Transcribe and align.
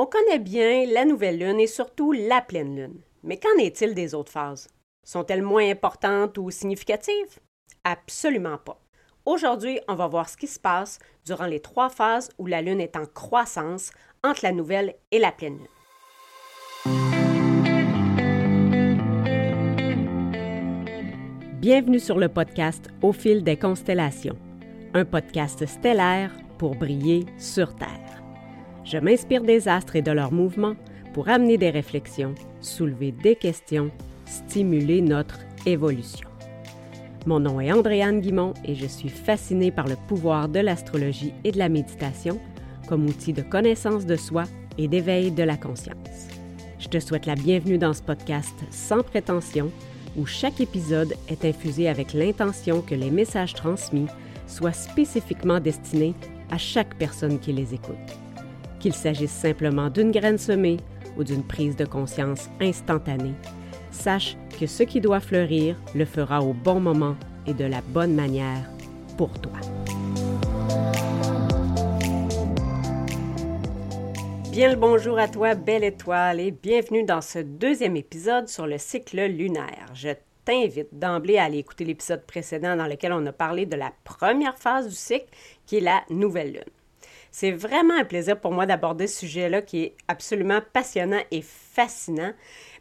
On 0.00 0.06
connaît 0.06 0.38
bien 0.38 0.86
la 0.86 1.04
nouvelle 1.04 1.40
lune 1.40 1.58
et 1.58 1.66
surtout 1.66 2.12
la 2.12 2.40
pleine 2.40 2.76
lune. 2.76 3.00
Mais 3.24 3.36
qu'en 3.36 3.58
est-il 3.58 3.94
des 3.94 4.14
autres 4.14 4.30
phases? 4.30 4.68
Sont-elles 5.02 5.42
moins 5.42 5.68
importantes 5.68 6.38
ou 6.38 6.52
significatives? 6.52 7.40
Absolument 7.82 8.58
pas. 8.58 8.80
Aujourd'hui, 9.26 9.80
on 9.88 9.96
va 9.96 10.06
voir 10.06 10.28
ce 10.28 10.36
qui 10.36 10.46
se 10.46 10.60
passe 10.60 11.00
durant 11.26 11.46
les 11.46 11.58
trois 11.58 11.90
phases 11.90 12.28
où 12.38 12.46
la 12.46 12.62
lune 12.62 12.80
est 12.80 12.94
en 12.94 13.06
croissance 13.06 13.90
entre 14.22 14.44
la 14.44 14.52
nouvelle 14.52 14.94
et 15.10 15.18
la 15.18 15.32
pleine 15.32 15.58
lune. 15.58 15.66
Bienvenue 21.54 21.98
sur 21.98 22.20
le 22.20 22.28
podcast 22.28 22.88
Au 23.02 23.10
fil 23.10 23.42
des 23.42 23.56
constellations, 23.56 24.38
un 24.94 25.04
podcast 25.04 25.66
stellaire 25.66 26.30
pour 26.56 26.76
briller 26.76 27.26
sur 27.36 27.74
Terre. 27.74 28.07
Je 28.90 28.96
m'inspire 28.96 29.42
des 29.42 29.68
astres 29.68 29.96
et 29.96 30.02
de 30.02 30.12
leurs 30.12 30.32
mouvements 30.32 30.74
pour 31.12 31.28
amener 31.28 31.58
des 31.58 31.68
réflexions, 31.68 32.34
soulever 32.62 33.12
des 33.12 33.36
questions, 33.36 33.90
stimuler 34.24 35.02
notre 35.02 35.38
évolution. 35.66 36.26
Mon 37.26 37.38
nom 37.38 37.60
est 37.60 37.70
Andréane 37.70 38.22
Guimont 38.22 38.54
et 38.64 38.74
je 38.74 38.86
suis 38.86 39.10
fascinée 39.10 39.70
par 39.70 39.88
le 39.88 39.96
pouvoir 40.06 40.48
de 40.48 40.60
l'astrologie 40.60 41.34
et 41.44 41.52
de 41.52 41.58
la 41.58 41.68
méditation 41.68 42.40
comme 42.88 43.04
outil 43.04 43.34
de 43.34 43.42
connaissance 43.42 44.06
de 44.06 44.16
soi 44.16 44.44
et 44.78 44.88
d'éveil 44.88 45.32
de 45.32 45.42
la 45.42 45.58
conscience. 45.58 46.28
Je 46.78 46.88
te 46.88 46.98
souhaite 46.98 47.26
la 47.26 47.34
bienvenue 47.34 47.76
dans 47.76 47.92
ce 47.92 48.02
podcast 48.02 48.54
sans 48.70 49.02
prétention 49.02 49.70
où 50.16 50.24
chaque 50.24 50.62
épisode 50.62 51.12
est 51.28 51.44
infusé 51.44 51.90
avec 51.90 52.14
l'intention 52.14 52.80
que 52.80 52.94
les 52.94 53.10
messages 53.10 53.52
transmis 53.52 54.06
soient 54.46 54.72
spécifiquement 54.72 55.60
destinés 55.60 56.14
à 56.50 56.56
chaque 56.56 56.94
personne 56.96 57.38
qui 57.38 57.52
les 57.52 57.74
écoute. 57.74 58.27
Qu'il 58.80 58.94
s'agisse 58.94 59.32
simplement 59.32 59.90
d'une 59.90 60.12
graine 60.12 60.38
semée 60.38 60.78
ou 61.16 61.24
d'une 61.24 61.42
prise 61.42 61.76
de 61.76 61.84
conscience 61.84 62.48
instantanée, 62.60 63.34
sache 63.90 64.36
que 64.58 64.66
ce 64.66 64.84
qui 64.84 65.00
doit 65.00 65.20
fleurir 65.20 65.76
le 65.94 66.04
fera 66.04 66.42
au 66.42 66.52
bon 66.52 66.78
moment 66.78 67.16
et 67.46 67.54
de 67.54 67.64
la 67.64 67.80
bonne 67.80 68.14
manière 68.14 68.62
pour 69.16 69.32
toi. 69.40 69.52
Bien 74.52 74.70
le 74.70 74.76
bonjour 74.76 75.18
à 75.18 75.28
toi, 75.28 75.54
belle 75.54 75.84
étoile, 75.84 76.40
et 76.40 76.50
bienvenue 76.50 77.04
dans 77.04 77.20
ce 77.20 77.38
deuxième 77.38 77.96
épisode 77.96 78.48
sur 78.48 78.66
le 78.66 78.78
cycle 78.78 79.24
lunaire. 79.26 79.86
Je 79.94 80.10
t'invite 80.44 80.88
d'emblée 80.92 81.38
à 81.38 81.44
aller 81.44 81.58
écouter 81.58 81.84
l'épisode 81.84 82.24
précédent 82.26 82.76
dans 82.76 82.86
lequel 82.86 83.12
on 83.12 83.24
a 83.26 83.32
parlé 83.32 83.66
de 83.66 83.76
la 83.76 83.92
première 84.04 84.58
phase 84.58 84.88
du 84.88 84.94
cycle, 84.94 85.28
qui 85.66 85.76
est 85.76 85.80
la 85.80 86.02
nouvelle 86.10 86.52
lune. 86.52 86.77
C'est 87.40 87.52
vraiment 87.52 87.94
un 87.94 88.04
plaisir 88.04 88.40
pour 88.40 88.50
moi 88.50 88.66
d'aborder 88.66 89.06
ce 89.06 89.20
sujet-là 89.20 89.62
qui 89.62 89.84
est 89.84 89.96
absolument 90.08 90.58
passionnant 90.72 91.22
et 91.30 91.40
fascinant, 91.40 92.32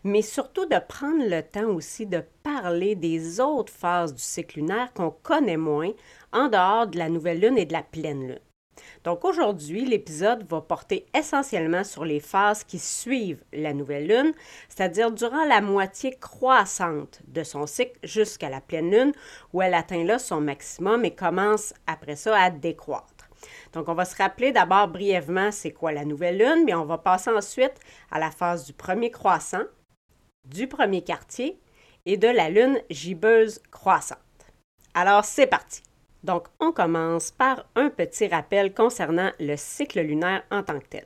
mais 0.04 0.24
surtout 0.24 0.66
de 0.66 0.80
prendre 0.80 1.30
le 1.30 1.44
temps 1.44 1.70
aussi 1.76 2.08
de 2.08 2.24
parler 2.42 2.96
des 2.96 3.40
autres 3.40 3.72
phases 3.72 4.16
du 4.16 4.22
cycle 4.24 4.62
lunaire 4.62 4.92
qu'on 4.96 5.12
connaît 5.12 5.58
moins 5.58 5.92
en 6.34 6.48
dehors 6.48 6.88
de 6.88 6.98
la 6.98 7.08
nouvelle 7.08 7.40
lune 7.40 7.60
et 7.60 7.68
de 7.68 7.74
la 7.74 7.84
pleine 7.84 8.30
lune. 8.30 8.40
Donc 9.04 9.26
aujourd'hui, 9.26 9.86
l'épisode 9.86 10.44
va 10.50 10.62
porter 10.62 11.06
essentiellement 11.16 11.84
sur 11.84 12.04
les 12.04 12.20
phases 12.20 12.64
qui 12.64 12.80
suivent 12.80 13.44
la 13.54 13.76
nouvelle 13.76 14.08
lune, 14.08 14.34
c'est-à-dire 14.70 15.12
durant 15.12 15.46
la 15.46 15.62
moitié 15.62 16.18
croissante 16.20 17.22
de 17.28 17.44
son 17.44 17.68
cycle 17.68 18.00
jusqu'à 18.02 18.50
la 18.50 18.62
pleine 18.62 18.90
lune, 18.90 19.12
où 19.54 19.62
elle 19.62 19.76
atteint 19.76 20.04
là 20.04 20.18
son 20.18 20.42
maximum 20.42 21.06
et 21.06 21.14
commence 21.14 21.76
après 21.86 22.16
ça 22.16 22.36
à 22.36 22.50
décroître. 22.50 23.17
Donc, 23.74 23.90
on 23.90 23.94
va 23.94 24.06
se 24.06 24.16
rappeler 24.16 24.52
d'abord 24.52 24.88
brièvement 24.88 25.52
c'est 25.52 25.72
quoi 25.72 25.92
la 25.92 26.06
nouvelle 26.06 26.38
lune, 26.38 26.64
mais 26.66 26.74
on 26.74 26.86
va 26.86 26.98
passer 26.98 27.30
ensuite 27.30 27.76
à 28.12 28.20
la 28.20 28.32
phase 28.32 28.66
du 28.66 28.74
premier 28.74 29.12
croissant, 29.12 29.64
du 30.46 30.68
premier 30.68 31.04
quartier 31.04 31.60
et 32.06 32.18
de 32.18 32.28
la 32.28 32.50
lune 32.50 32.82
gibbeuse 32.90 33.62
croissante. 33.72 34.20
Alors, 34.94 35.26
c'est 35.26 35.48
parti. 35.48 35.84
Donc, 36.24 36.48
on 36.60 36.72
commence 36.72 37.32
par 37.32 37.66
un 37.76 37.90
petit 37.90 38.28
rappel 38.28 38.74
concernant 38.74 39.32
le 39.40 39.56
cycle 39.56 40.02
lunaire 40.02 40.44
en 40.52 40.64
tant 40.64 40.80
que 40.80 40.88
tel. 40.88 41.06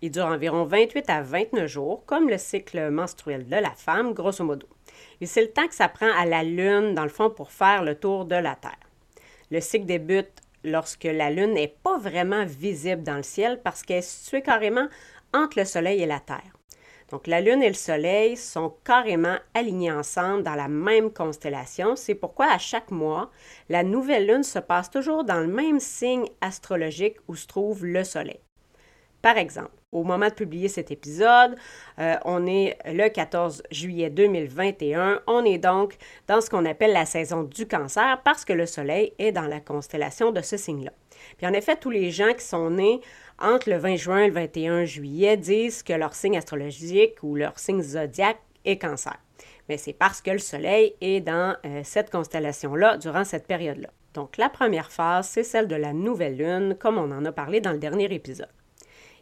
Il 0.00 0.12
dure 0.12 0.26
environ 0.26 0.64
28 0.64 1.10
à 1.10 1.22
29 1.22 1.66
jours, 1.66 2.04
comme 2.06 2.28
le 2.28 2.38
cycle 2.38 2.90
menstruel 2.90 3.48
de 3.48 3.56
la 3.56 3.70
femme, 3.70 4.12
grosso 4.12 4.44
modo. 4.44 4.68
Et 5.20 5.26
c'est 5.26 5.42
le 5.42 5.50
temps 5.50 5.66
que 5.66 5.74
ça 5.74 5.88
prend 5.88 6.10
à 6.16 6.24
la 6.24 6.44
Lune, 6.44 6.94
dans 6.94 7.02
le 7.02 7.08
fond, 7.08 7.30
pour 7.30 7.50
faire 7.50 7.82
le 7.82 7.96
tour 7.96 8.24
de 8.24 8.36
la 8.36 8.54
Terre. 8.54 8.78
Le 9.50 9.60
cycle 9.60 9.86
débute 9.86 10.40
lorsque 10.64 11.04
la 11.04 11.30
Lune 11.30 11.54
n'est 11.54 11.74
pas 11.82 11.98
vraiment 11.98 12.44
visible 12.44 13.02
dans 13.02 13.16
le 13.16 13.22
ciel 13.22 13.60
parce 13.62 13.82
qu'elle 13.82 13.98
est 13.98 14.02
située 14.02 14.42
carrément 14.42 14.88
entre 15.32 15.58
le 15.58 15.64
Soleil 15.64 16.02
et 16.02 16.06
la 16.06 16.20
Terre. 16.20 16.58
Donc 17.10 17.26
la 17.26 17.40
Lune 17.40 17.62
et 17.62 17.68
le 17.68 17.74
Soleil 17.74 18.36
sont 18.36 18.74
carrément 18.84 19.36
alignés 19.54 19.92
ensemble 19.92 20.42
dans 20.42 20.54
la 20.54 20.68
même 20.68 21.10
constellation. 21.10 21.96
C'est 21.96 22.14
pourquoi 22.14 22.52
à 22.52 22.58
chaque 22.58 22.90
mois, 22.90 23.30
la 23.68 23.82
nouvelle 23.82 24.26
Lune 24.26 24.42
se 24.42 24.58
passe 24.58 24.90
toujours 24.90 25.24
dans 25.24 25.40
le 25.40 25.46
même 25.46 25.80
signe 25.80 26.26
astrologique 26.40 27.16
où 27.26 27.34
se 27.34 27.46
trouve 27.46 27.86
le 27.86 28.04
Soleil. 28.04 28.40
Par 29.22 29.38
exemple, 29.38 29.70
au 29.92 30.04
moment 30.04 30.28
de 30.28 30.34
publier 30.34 30.68
cet 30.68 30.90
épisode, 30.90 31.56
euh, 31.98 32.16
on 32.24 32.46
est 32.46 32.76
le 32.84 33.08
14 33.08 33.62
juillet 33.70 34.10
2021. 34.10 35.22
On 35.26 35.44
est 35.44 35.58
donc 35.58 35.96
dans 36.26 36.40
ce 36.40 36.50
qu'on 36.50 36.66
appelle 36.66 36.92
la 36.92 37.06
saison 37.06 37.42
du 37.42 37.66
cancer 37.66 38.20
parce 38.24 38.44
que 38.44 38.52
le 38.52 38.66
Soleil 38.66 39.12
est 39.18 39.32
dans 39.32 39.46
la 39.46 39.60
constellation 39.60 40.30
de 40.30 40.42
ce 40.42 40.56
signe-là. 40.56 40.92
Puis 41.38 41.46
en 41.46 41.52
effet, 41.52 41.76
tous 41.76 41.90
les 41.90 42.10
gens 42.10 42.32
qui 42.34 42.44
sont 42.44 42.70
nés 42.70 43.00
entre 43.38 43.70
le 43.70 43.78
20 43.78 43.96
juin 43.96 44.18
et 44.18 44.28
le 44.28 44.34
21 44.34 44.84
juillet 44.84 45.36
disent 45.36 45.82
que 45.82 45.92
leur 45.92 46.14
signe 46.14 46.36
astrologique 46.36 47.22
ou 47.22 47.34
leur 47.34 47.58
signe 47.58 47.82
zodiaque 47.82 48.40
est 48.64 48.78
cancer. 48.78 49.16
Mais 49.68 49.78
c'est 49.78 49.92
parce 49.92 50.20
que 50.20 50.30
le 50.30 50.38
Soleil 50.38 50.94
est 51.00 51.20
dans 51.20 51.56
euh, 51.64 51.80
cette 51.84 52.10
constellation-là 52.10 52.98
durant 52.98 53.24
cette 53.24 53.46
période-là. 53.46 53.88
Donc 54.14 54.36
la 54.36 54.48
première 54.48 54.90
phase, 54.90 55.28
c'est 55.28 55.44
celle 55.44 55.68
de 55.68 55.76
la 55.76 55.92
nouvelle 55.92 56.36
lune, 56.36 56.76
comme 56.78 56.98
on 56.98 57.10
en 57.10 57.24
a 57.24 57.32
parlé 57.32 57.60
dans 57.60 57.72
le 57.72 57.78
dernier 57.78 58.12
épisode. 58.12 58.48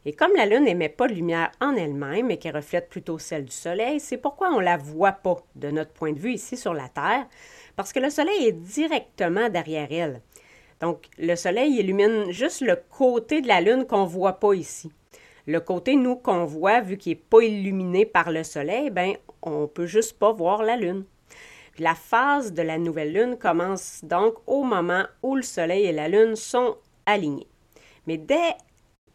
Et 0.08 0.12
comme 0.12 0.36
la 0.36 0.46
Lune 0.46 0.62
n'émet 0.62 0.88
pas 0.88 1.08
de 1.08 1.14
lumière 1.14 1.50
en 1.60 1.74
elle-même, 1.74 2.28
mais 2.28 2.36
qui 2.36 2.48
reflète 2.48 2.88
plutôt 2.88 3.18
celle 3.18 3.44
du 3.44 3.50
Soleil, 3.50 3.98
c'est 3.98 4.18
pourquoi 4.18 4.50
on 4.50 4.60
ne 4.60 4.64
la 4.64 4.76
voit 4.76 5.10
pas 5.10 5.38
de 5.56 5.68
notre 5.72 5.90
point 5.90 6.12
de 6.12 6.18
vue 6.20 6.34
ici 6.34 6.56
sur 6.56 6.72
la 6.72 6.88
Terre, 6.88 7.26
parce 7.74 7.92
que 7.92 7.98
le 7.98 8.08
Soleil 8.08 8.46
est 8.46 8.52
directement 8.52 9.48
derrière 9.48 9.88
elle. 9.90 10.22
Donc, 10.80 11.06
le 11.18 11.34
Soleil 11.34 11.80
illumine 11.80 12.30
juste 12.30 12.60
le 12.60 12.76
côté 12.76 13.40
de 13.40 13.48
la 13.48 13.60
Lune 13.60 13.84
qu'on 13.84 14.04
ne 14.04 14.08
voit 14.08 14.38
pas 14.38 14.54
ici. 14.54 14.92
Le 15.48 15.58
côté, 15.58 15.96
nous, 15.96 16.14
qu'on 16.14 16.44
voit, 16.44 16.82
vu 16.82 16.98
qu'il 16.98 17.14
n'est 17.14 17.22
pas 17.28 17.40
illuminé 17.40 18.06
par 18.06 18.30
le 18.30 18.44
Soleil, 18.44 18.90
ben, 18.90 19.16
on 19.42 19.62
ne 19.62 19.66
peut 19.66 19.86
juste 19.86 20.20
pas 20.20 20.30
voir 20.30 20.62
la 20.62 20.76
Lune. 20.76 21.04
La 21.80 21.96
phase 21.96 22.52
de 22.52 22.62
la 22.62 22.78
nouvelle 22.78 23.12
Lune 23.12 23.36
commence 23.36 24.04
donc 24.04 24.34
au 24.46 24.62
moment 24.62 25.02
où 25.24 25.34
le 25.34 25.42
Soleil 25.42 25.86
et 25.86 25.92
la 25.92 26.08
Lune 26.08 26.36
sont 26.36 26.76
alignés. 27.06 27.48
Mais 28.06 28.18
dès 28.18 28.54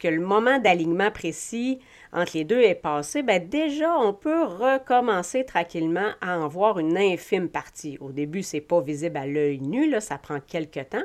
que 0.01 0.07
le 0.07 0.19
moment 0.19 0.57
d'alignement 0.57 1.12
précis 1.12 1.79
entre 2.12 2.31
les 2.35 2.44
deux 2.44 2.59
est 2.59 2.75
passé, 2.75 3.22
bien 3.22 3.39
déjà, 3.39 3.95
on 4.00 4.13
peut 4.13 4.44
recommencer 4.44 5.45
tranquillement 5.45 6.09
à 6.22 6.39
en 6.39 6.47
voir 6.47 6.79
une 6.79 6.97
infime 6.97 7.50
partie. 7.50 8.00
Au 8.01 8.11
début, 8.11 8.41
ce 8.41 8.57
n'est 8.57 8.61
pas 8.61 8.81
visible 8.81 9.17
à 9.17 9.28
l'œil 9.28 9.61
nu, 9.61 9.94
ça 10.01 10.17
prend 10.17 10.40
quelques 10.40 10.90
temps, 10.90 11.03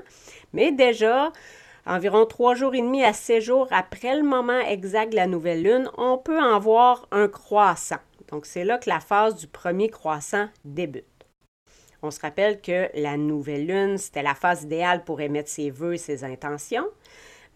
mais 0.55 0.73
déjà, 0.73 1.31
environ 1.85 2.25
trois 2.25 2.55
jours 2.55 2.75
et 2.75 2.81
demi 2.81 3.05
à 3.05 3.13
six 3.13 3.43
jours 3.43 3.69
après 3.71 4.17
le 4.17 4.23
moment 4.23 4.61
exact 4.61 5.11
de 5.11 5.17
la 5.17 5.27
nouvelle 5.27 5.63
lune, 5.63 5.91
on 5.99 6.17
peut 6.17 6.41
en 6.43 6.59
voir 6.59 7.07
un 7.13 7.29
croissant. 7.29 8.01
Donc, 8.29 8.47
c'est 8.47 8.65
là 8.65 8.79
que 8.79 8.89
la 8.89 9.01
phase 9.01 9.37
du 9.37 9.47
premier 9.47 9.89
croissant 9.91 10.49
débute. 10.65 11.05
On 12.03 12.11
se 12.11 12.21
rappelle 12.21 12.61
que 12.61 12.89
la 12.95 13.17
nouvelle 13.19 13.67
lune, 13.67 13.99
c'était 13.99 14.23
la 14.23 14.35
phase 14.35 14.63
idéale 14.63 15.05
pour 15.05 15.21
émettre 15.21 15.51
ses 15.51 15.71
vœux 15.71 15.95
et 15.95 15.99
ses 15.99 16.25
intentions. 16.25 16.87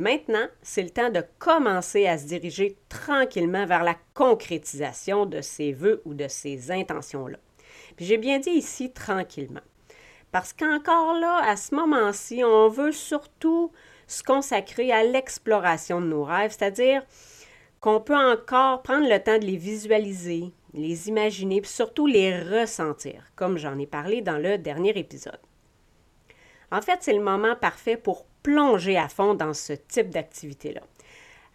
Maintenant, 0.00 0.46
c'est 0.62 0.82
le 0.82 0.88
temps 0.88 1.10
de 1.10 1.22
commencer 1.38 2.06
à 2.06 2.16
se 2.16 2.24
diriger 2.24 2.78
tranquillement 2.88 3.66
vers 3.66 3.84
la 3.84 3.96
concrétisation 4.14 5.26
de 5.26 5.42
ces 5.42 5.72
vœux 5.72 6.00
ou 6.06 6.14
de 6.14 6.26
ces 6.26 6.70
intentions-là. 6.70 7.36
J'ai 7.98 8.16
bien 8.16 8.38
dit 8.38 8.48
ici 8.48 8.94
tranquillement. 8.94 9.60
Parce 10.32 10.54
qu'encore 10.54 11.18
là, 11.18 11.42
à 11.44 11.54
ce 11.56 11.74
moment-ci, 11.74 12.42
on 12.42 12.70
veut 12.70 12.92
surtout 12.92 13.72
se 14.06 14.22
consacrer 14.22 14.91
à 14.91 15.04
l'exploration 15.04 16.00
de 16.00 16.06
nos 16.06 16.24
rêves, 16.24 16.56
c'est-à-dire 16.58 17.03
qu'on 17.80 18.00
peut 18.00 18.16
encore 18.16 18.80
prendre 18.80 19.06
le 19.06 19.22
temps 19.22 19.38
de 19.38 19.44
les 19.44 19.58
visualiser, 19.58 20.50
les 20.72 21.10
imaginer, 21.10 21.60
puis 21.60 21.70
surtout 21.70 22.06
les 22.06 22.41
ressentir, 22.41 23.24
comme 23.36 23.58
j'en 23.58 23.78
ai 23.78 23.86
parlé 23.86 24.22
dans 24.22 24.38
le 24.38 24.56
dernier 24.56 24.98
épisode. 24.98 25.41
En 26.72 26.80
fait, 26.80 27.00
c'est 27.03 27.12
le 27.12 27.20
moment 27.20 27.54
parfait 27.54 27.98
pour 27.98 28.29
plonger 28.42 28.97
à 28.97 29.09
fond 29.09 29.34
dans 29.34 29.54
ce 29.54 29.72
type 29.72 30.10
d'activité-là. 30.10 30.83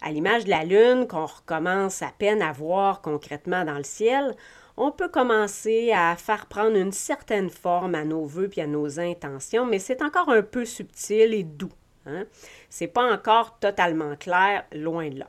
À 0.02 0.10
l'image 0.10 0.44
de 0.44 0.50
la 0.50 0.64
Lune 0.64 1.06
qu'on 1.06 1.26
recommence 1.26 2.02
à 2.02 2.12
peine 2.16 2.42
à 2.42 2.52
voir 2.52 3.00
concrètement 3.00 3.64
dans 3.64 3.78
le 3.78 3.84
ciel, 3.84 4.34
on 4.76 4.92
peut 4.92 5.08
commencer 5.08 5.90
à 5.92 6.14
faire 6.16 6.46
prendre 6.46 6.76
une 6.76 6.92
certaine 6.92 7.48
forme 7.48 7.94
à 7.94 8.04
nos 8.04 8.26
voeux 8.26 8.50
et 8.56 8.62
à 8.62 8.66
nos 8.66 9.00
intentions, 9.00 9.64
mais 9.64 9.78
c'est 9.78 10.02
encore 10.02 10.28
un 10.28 10.42
peu 10.42 10.64
subtil 10.64 11.32
et 11.32 11.44
doux. 11.44 11.72
Hein? 12.04 12.24
C'est 12.68 12.86
pas 12.86 13.10
encore 13.10 13.58
totalement 13.58 14.16
clair, 14.16 14.64
loin 14.72 15.08
de 15.08 15.20
là. 15.20 15.28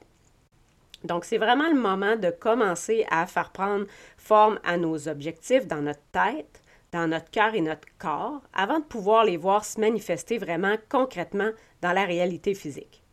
Donc, 1.04 1.26
c'est 1.26 1.38
vraiment 1.38 1.70
le 1.70 1.80
moment 1.80 2.16
de 2.16 2.30
commencer 2.30 3.06
à 3.10 3.26
faire 3.26 3.52
prendre 3.52 3.86
forme 4.18 4.60
à 4.66 4.78
nos 4.78 5.08
objectifs 5.08 5.68
dans 5.68 5.82
notre 5.82 6.02
tête, 6.12 6.62
dans 6.92 7.08
notre 7.08 7.30
cœur 7.30 7.54
et 7.54 7.62
notre 7.62 7.88
corps, 7.98 8.42
avant 8.54 8.80
de 8.80 8.86
pouvoir 8.86 9.26
les 9.26 9.38
voir 9.38 9.66
se 9.66 9.80
manifester 9.80 10.38
vraiment 10.38 10.76
concrètement 10.90 11.52
dans 11.82 11.92
la 11.92 12.06
réalité 12.06 12.54
physique. 12.54 13.04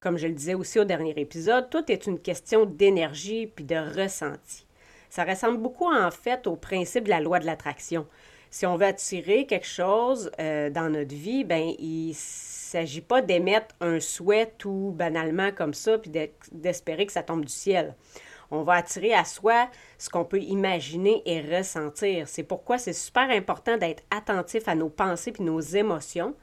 Comme 0.00 0.16
je 0.16 0.26
le 0.26 0.34
disais 0.34 0.54
aussi 0.54 0.78
au 0.78 0.84
dernier 0.84 1.14
épisode, 1.16 1.68
tout 1.70 1.90
est 1.90 2.06
une 2.06 2.18
question 2.18 2.64
d'énergie 2.64 3.46
puis 3.46 3.64
de 3.64 3.76
ressenti. 3.76 4.66
Ça 5.10 5.24
ressemble 5.24 5.58
beaucoup 5.58 5.92
en 5.92 6.10
fait 6.10 6.46
au 6.46 6.56
principe 6.56 7.04
de 7.04 7.10
la 7.10 7.20
loi 7.20 7.38
de 7.38 7.46
l'attraction. 7.46 8.06
Si 8.50 8.66
on 8.66 8.76
veut 8.76 8.86
attirer 8.86 9.46
quelque 9.46 9.66
chose 9.66 10.30
euh, 10.40 10.70
dans 10.70 10.90
notre 10.90 11.14
vie, 11.14 11.44
ben 11.44 11.72
il 11.78 12.14
s'agit 12.14 13.00
pas 13.00 13.20
d'émettre 13.20 13.74
un 13.80 14.00
souhait 14.00 14.52
tout 14.58 14.92
banalement 14.96 15.50
comme 15.52 15.74
ça 15.74 15.98
puis 15.98 16.10
d'espérer 16.52 17.06
que 17.06 17.12
ça 17.12 17.22
tombe 17.22 17.44
du 17.44 17.52
ciel. 17.52 17.94
On 18.50 18.62
va 18.62 18.74
attirer 18.74 19.14
à 19.14 19.24
soi 19.24 19.68
ce 19.98 20.08
qu'on 20.08 20.24
peut 20.24 20.40
imaginer 20.40 21.22
et 21.24 21.40
ressentir. 21.40 22.28
C'est 22.28 22.42
pourquoi 22.42 22.78
c'est 22.78 22.92
super 22.92 23.30
important 23.30 23.76
d'être 23.76 24.02
attentif 24.10 24.66
à 24.66 24.74
nos 24.74 24.88
pensées 24.88 25.32
puis 25.32 25.44
nos 25.44 25.60
émotions 25.60 26.34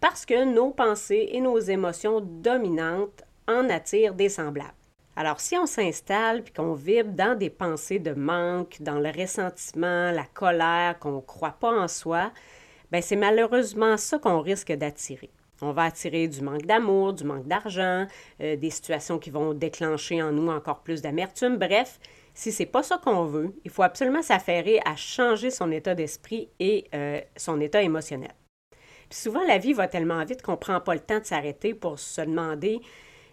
parce 0.00 0.26
que 0.26 0.44
nos 0.44 0.70
pensées 0.70 1.28
et 1.32 1.40
nos 1.40 1.58
émotions 1.58 2.20
dominantes 2.20 3.22
en 3.46 3.70
attirent 3.70 4.14
des 4.14 4.28
semblables. 4.28 4.74
Alors, 5.16 5.40
si 5.40 5.56
on 5.56 5.66
s'installe 5.66 6.42
puis 6.42 6.52
qu'on 6.52 6.74
vibre 6.74 7.12
dans 7.12 7.38
des 7.38 7.50
pensées 7.50 8.00
de 8.00 8.12
manque, 8.12 8.78
dans 8.80 8.98
le 8.98 9.10
ressentiment, 9.10 10.10
la 10.10 10.24
colère, 10.24 10.98
qu'on 10.98 11.16
ne 11.16 11.20
croit 11.20 11.56
pas 11.60 11.70
en 11.70 11.86
soi, 11.86 12.32
ben 12.90 13.00
c'est 13.00 13.16
malheureusement 13.16 13.96
ça 13.96 14.18
qu'on 14.18 14.40
risque 14.40 14.72
d'attirer. 14.72 15.30
On 15.62 15.72
va 15.72 15.84
attirer 15.84 16.28
du 16.28 16.42
manque 16.42 16.66
d'amour, 16.66 17.12
du 17.12 17.24
manque 17.24 17.46
d'argent, 17.46 18.06
euh, 18.40 18.56
des 18.56 18.70
situations 18.70 19.18
qui 19.18 19.30
vont 19.30 19.54
déclencher 19.54 20.22
en 20.22 20.32
nous 20.32 20.50
encore 20.50 20.82
plus 20.82 21.00
d'amertume. 21.00 21.56
Bref, 21.56 21.98
si 22.34 22.52
c'est 22.52 22.66
pas 22.66 22.82
ça 22.82 22.98
qu'on 22.98 23.24
veut, 23.24 23.54
il 23.64 23.70
faut 23.70 23.82
absolument 23.82 24.22
s'affairer 24.22 24.80
à 24.84 24.96
changer 24.96 25.50
son 25.50 25.70
état 25.70 25.94
d'esprit 25.94 26.48
et 26.58 26.86
euh, 26.94 27.20
son 27.36 27.60
état 27.60 27.82
émotionnel 27.82 28.34
souvent, 29.14 29.44
la 29.46 29.58
vie 29.58 29.72
va 29.72 29.88
tellement 29.88 30.24
vite 30.24 30.42
qu'on 30.42 30.52
ne 30.52 30.56
prend 30.56 30.80
pas 30.80 30.94
le 30.94 31.00
temps 31.00 31.20
de 31.20 31.24
s'arrêter 31.24 31.74
pour 31.74 31.98
se 31.98 32.20
demander 32.20 32.80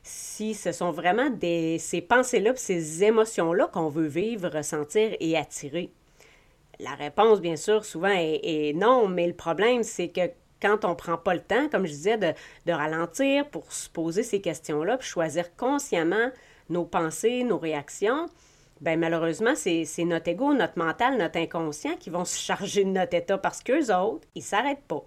si 0.03 0.53
ce 0.53 0.71
sont 0.71 0.91
vraiment 0.91 1.29
des, 1.29 1.77
ces 1.77 2.01
pensées-là, 2.01 2.53
ces 2.55 3.03
émotions-là 3.03 3.67
qu'on 3.67 3.89
veut 3.89 4.07
vivre, 4.07 4.49
ressentir 4.49 5.15
et 5.19 5.37
attirer. 5.37 5.91
La 6.79 6.95
réponse, 6.95 7.41
bien 7.41 7.55
sûr, 7.55 7.85
souvent 7.85 8.11
est, 8.11 8.73
non, 8.75 9.07
mais 9.07 9.27
le 9.27 9.35
problème, 9.35 9.83
c'est 9.83 10.09
que 10.09 10.31
quand 10.61 10.85
on 10.85 10.89
ne 10.89 10.95
prend 10.95 11.17
pas 11.17 11.33
le 11.33 11.41
temps, 11.41 11.67
comme 11.69 11.85
je 11.85 11.91
disais, 11.91 12.17
de, 12.17 12.71
ralentir 12.71 13.49
pour 13.49 13.71
se 13.71 13.89
poser 13.89 14.23
ces 14.23 14.41
questions-là, 14.41 14.97
puis 14.97 15.07
choisir 15.07 15.55
consciemment 15.55 16.29
nos 16.69 16.85
pensées, 16.85 17.43
nos 17.43 17.57
réactions, 17.57 18.27
ben 18.79 18.99
malheureusement, 18.99 19.53
c'est 19.55 19.85
notre 19.99 20.29
ego, 20.29 20.53
notre 20.53 20.79
mental, 20.79 21.17
notre 21.17 21.37
inconscient 21.37 21.95
qui 21.97 22.09
vont 22.09 22.25
se 22.25 22.39
charger 22.39 22.83
de 22.83 22.89
notre 22.89 23.15
état 23.15 23.37
parce 23.37 23.61
qu'eux 23.61 23.93
autres, 23.93 24.27
ils 24.33 24.41
s'arrêtent 24.41 24.87
pas. 24.87 25.03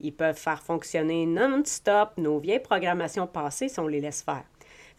Ils 0.00 0.14
peuvent 0.14 0.36
faire 0.36 0.62
fonctionner 0.62 1.24
non-stop 1.24 2.10
nos 2.18 2.38
vieilles 2.38 2.60
programmations 2.60 3.26
passées 3.26 3.68
si 3.68 3.80
on 3.80 3.86
les 3.86 4.00
laisse 4.00 4.22
faire. 4.22 4.44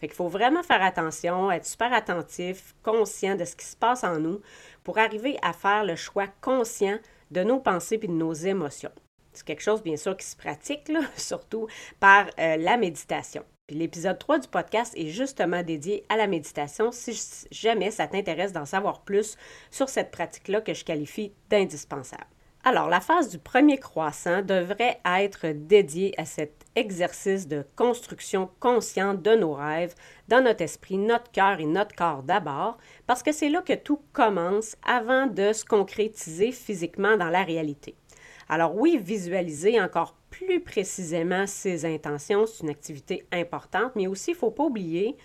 Fait 0.00 0.08
qu'il 0.08 0.16
faut 0.16 0.28
vraiment 0.28 0.62
faire 0.62 0.82
attention, 0.82 1.50
être 1.50 1.66
super 1.66 1.92
attentif, 1.92 2.74
conscient 2.82 3.36
de 3.36 3.44
ce 3.44 3.56
qui 3.56 3.64
se 3.64 3.76
passe 3.76 4.04
en 4.04 4.18
nous 4.18 4.40
pour 4.82 4.98
arriver 4.98 5.38
à 5.42 5.52
faire 5.52 5.84
le 5.84 5.96
choix 5.96 6.26
conscient 6.40 6.98
de 7.30 7.42
nos 7.42 7.60
pensées 7.60 7.98
et 8.02 8.06
de 8.06 8.12
nos 8.12 8.32
émotions. 8.32 8.92
C'est 9.36 9.46
quelque 9.46 9.62
chose, 9.62 9.82
bien 9.82 9.96
sûr, 9.96 10.16
qui 10.16 10.26
se 10.26 10.36
pratique, 10.36 10.90
surtout 11.16 11.68
par 12.00 12.26
euh, 12.38 12.56
la 12.56 12.76
méditation. 12.76 13.44
Puis 13.66 13.76
l'épisode 13.76 14.18
3 14.18 14.38
du 14.38 14.48
podcast 14.48 14.92
est 14.96 15.08
justement 15.08 15.62
dédié 15.62 16.04
à 16.08 16.16
la 16.16 16.28
méditation 16.28 16.92
si 16.92 17.20
jamais 17.50 17.90
ça 17.90 18.06
t'intéresse 18.06 18.52
d'en 18.52 18.64
savoir 18.64 19.02
plus 19.02 19.36
sur 19.70 19.88
cette 19.88 20.12
pratique-là 20.12 20.60
que 20.60 20.72
je 20.72 20.84
qualifie 20.84 21.32
d'indispensable. 21.50 22.26
Alors, 22.68 22.88
la 22.88 23.00
phase 23.00 23.28
du 23.28 23.38
premier 23.38 23.78
croissant 23.78 24.42
devrait 24.42 25.00
être 25.04 25.52
dédiée 25.52 26.12
à 26.16 26.24
cet 26.24 26.64
exercice 26.74 27.46
de 27.46 27.64
construction 27.76 28.50
consciente 28.58 29.22
de 29.22 29.36
nos 29.36 29.52
rêves 29.52 29.94
dans 30.26 30.42
notre 30.42 30.62
esprit, 30.62 30.98
notre 30.98 31.30
cœur 31.30 31.60
et 31.60 31.64
notre 31.64 31.94
corps 31.94 32.24
d'abord, 32.24 32.78
parce 33.06 33.22
que 33.22 33.30
c'est 33.30 33.50
là 33.50 33.62
que 33.62 33.72
tout 33.72 34.00
commence 34.12 34.76
avant 34.84 35.26
de 35.28 35.52
se 35.52 35.64
concrétiser 35.64 36.50
physiquement 36.50 37.16
dans 37.16 37.30
la 37.30 37.44
réalité. 37.44 37.94
Alors 38.48 38.76
oui, 38.76 38.98
visualiser 38.98 39.80
encore 39.80 40.16
plus 40.30 40.60
précisément 40.60 41.46
ses 41.46 41.84
intentions, 41.84 42.46
c'est 42.46 42.62
une 42.62 42.70
activité 42.70 43.26
importante, 43.32 43.92
mais 43.96 44.06
aussi 44.06 44.32
il 44.32 44.34
ne 44.34 44.38
faut 44.38 44.50
pas 44.50 44.64
oublier, 44.64 45.16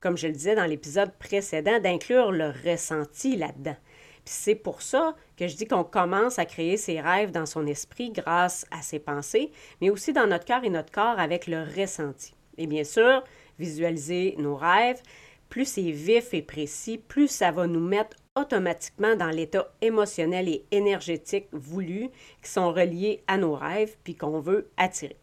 comme 0.00 0.16
je 0.16 0.26
le 0.26 0.32
disais 0.32 0.54
dans 0.54 0.64
l'épisode 0.64 1.12
précédent, 1.18 1.80
d'inclure 1.80 2.32
le 2.32 2.52
ressenti 2.64 3.36
là-dedans 3.36 3.76
c'est 4.24 4.54
pour 4.54 4.82
ça 4.82 5.16
que 5.36 5.48
je 5.48 5.56
dis 5.56 5.66
qu'on 5.66 5.84
commence 5.84 6.38
à 6.38 6.44
créer 6.44 6.76
ses 6.76 7.00
rêves 7.00 7.30
dans 7.30 7.46
son 7.46 7.66
esprit 7.66 8.10
grâce 8.10 8.66
à 8.70 8.82
ses 8.82 8.98
pensées, 8.98 9.50
mais 9.80 9.90
aussi 9.90 10.12
dans 10.12 10.26
notre 10.26 10.44
cœur 10.44 10.64
et 10.64 10.70
notre 10.70 10.92
corps 10.92 11.18
avec 11.18 11.46
le 11.46 11.62
ressenti. 11.62 12.34
Et 12.58 12.66
bien 12.66 12.84
sûr, 12.84 13.24
visualiser 13.58 14.36
nos 14.38 14.56
rêves, 14.56 15.02
plus 15.48 15.64
c'est 15.64 15.90
vif 15.90 16.34
et 16.34 16.42
précis, 16.42 16.98
plus 16.98 17.28
ça 17.28 17.50
va 17.50 17.66
nous 17.66 17.80
mettre 17.80 18.16
automatiquement 18.36 19.16
dans 19.16 19.30
l'état 19.30 19.72
émotionnel 19.80 20.48
et 20.48 20.64
énergétique 20.70 21.48
voulu 21.52 22.10
qui 22.42 22.50
sont 22.50 22.72
reliés 22.72 23.22
à 23.26 23.36
nos 23.36 23.54
rêves 23.54 23.96
puis 24.04 24.14
qu'on 24.14 24.40
veut 24.40 24.70
attirer. 24.76 25.16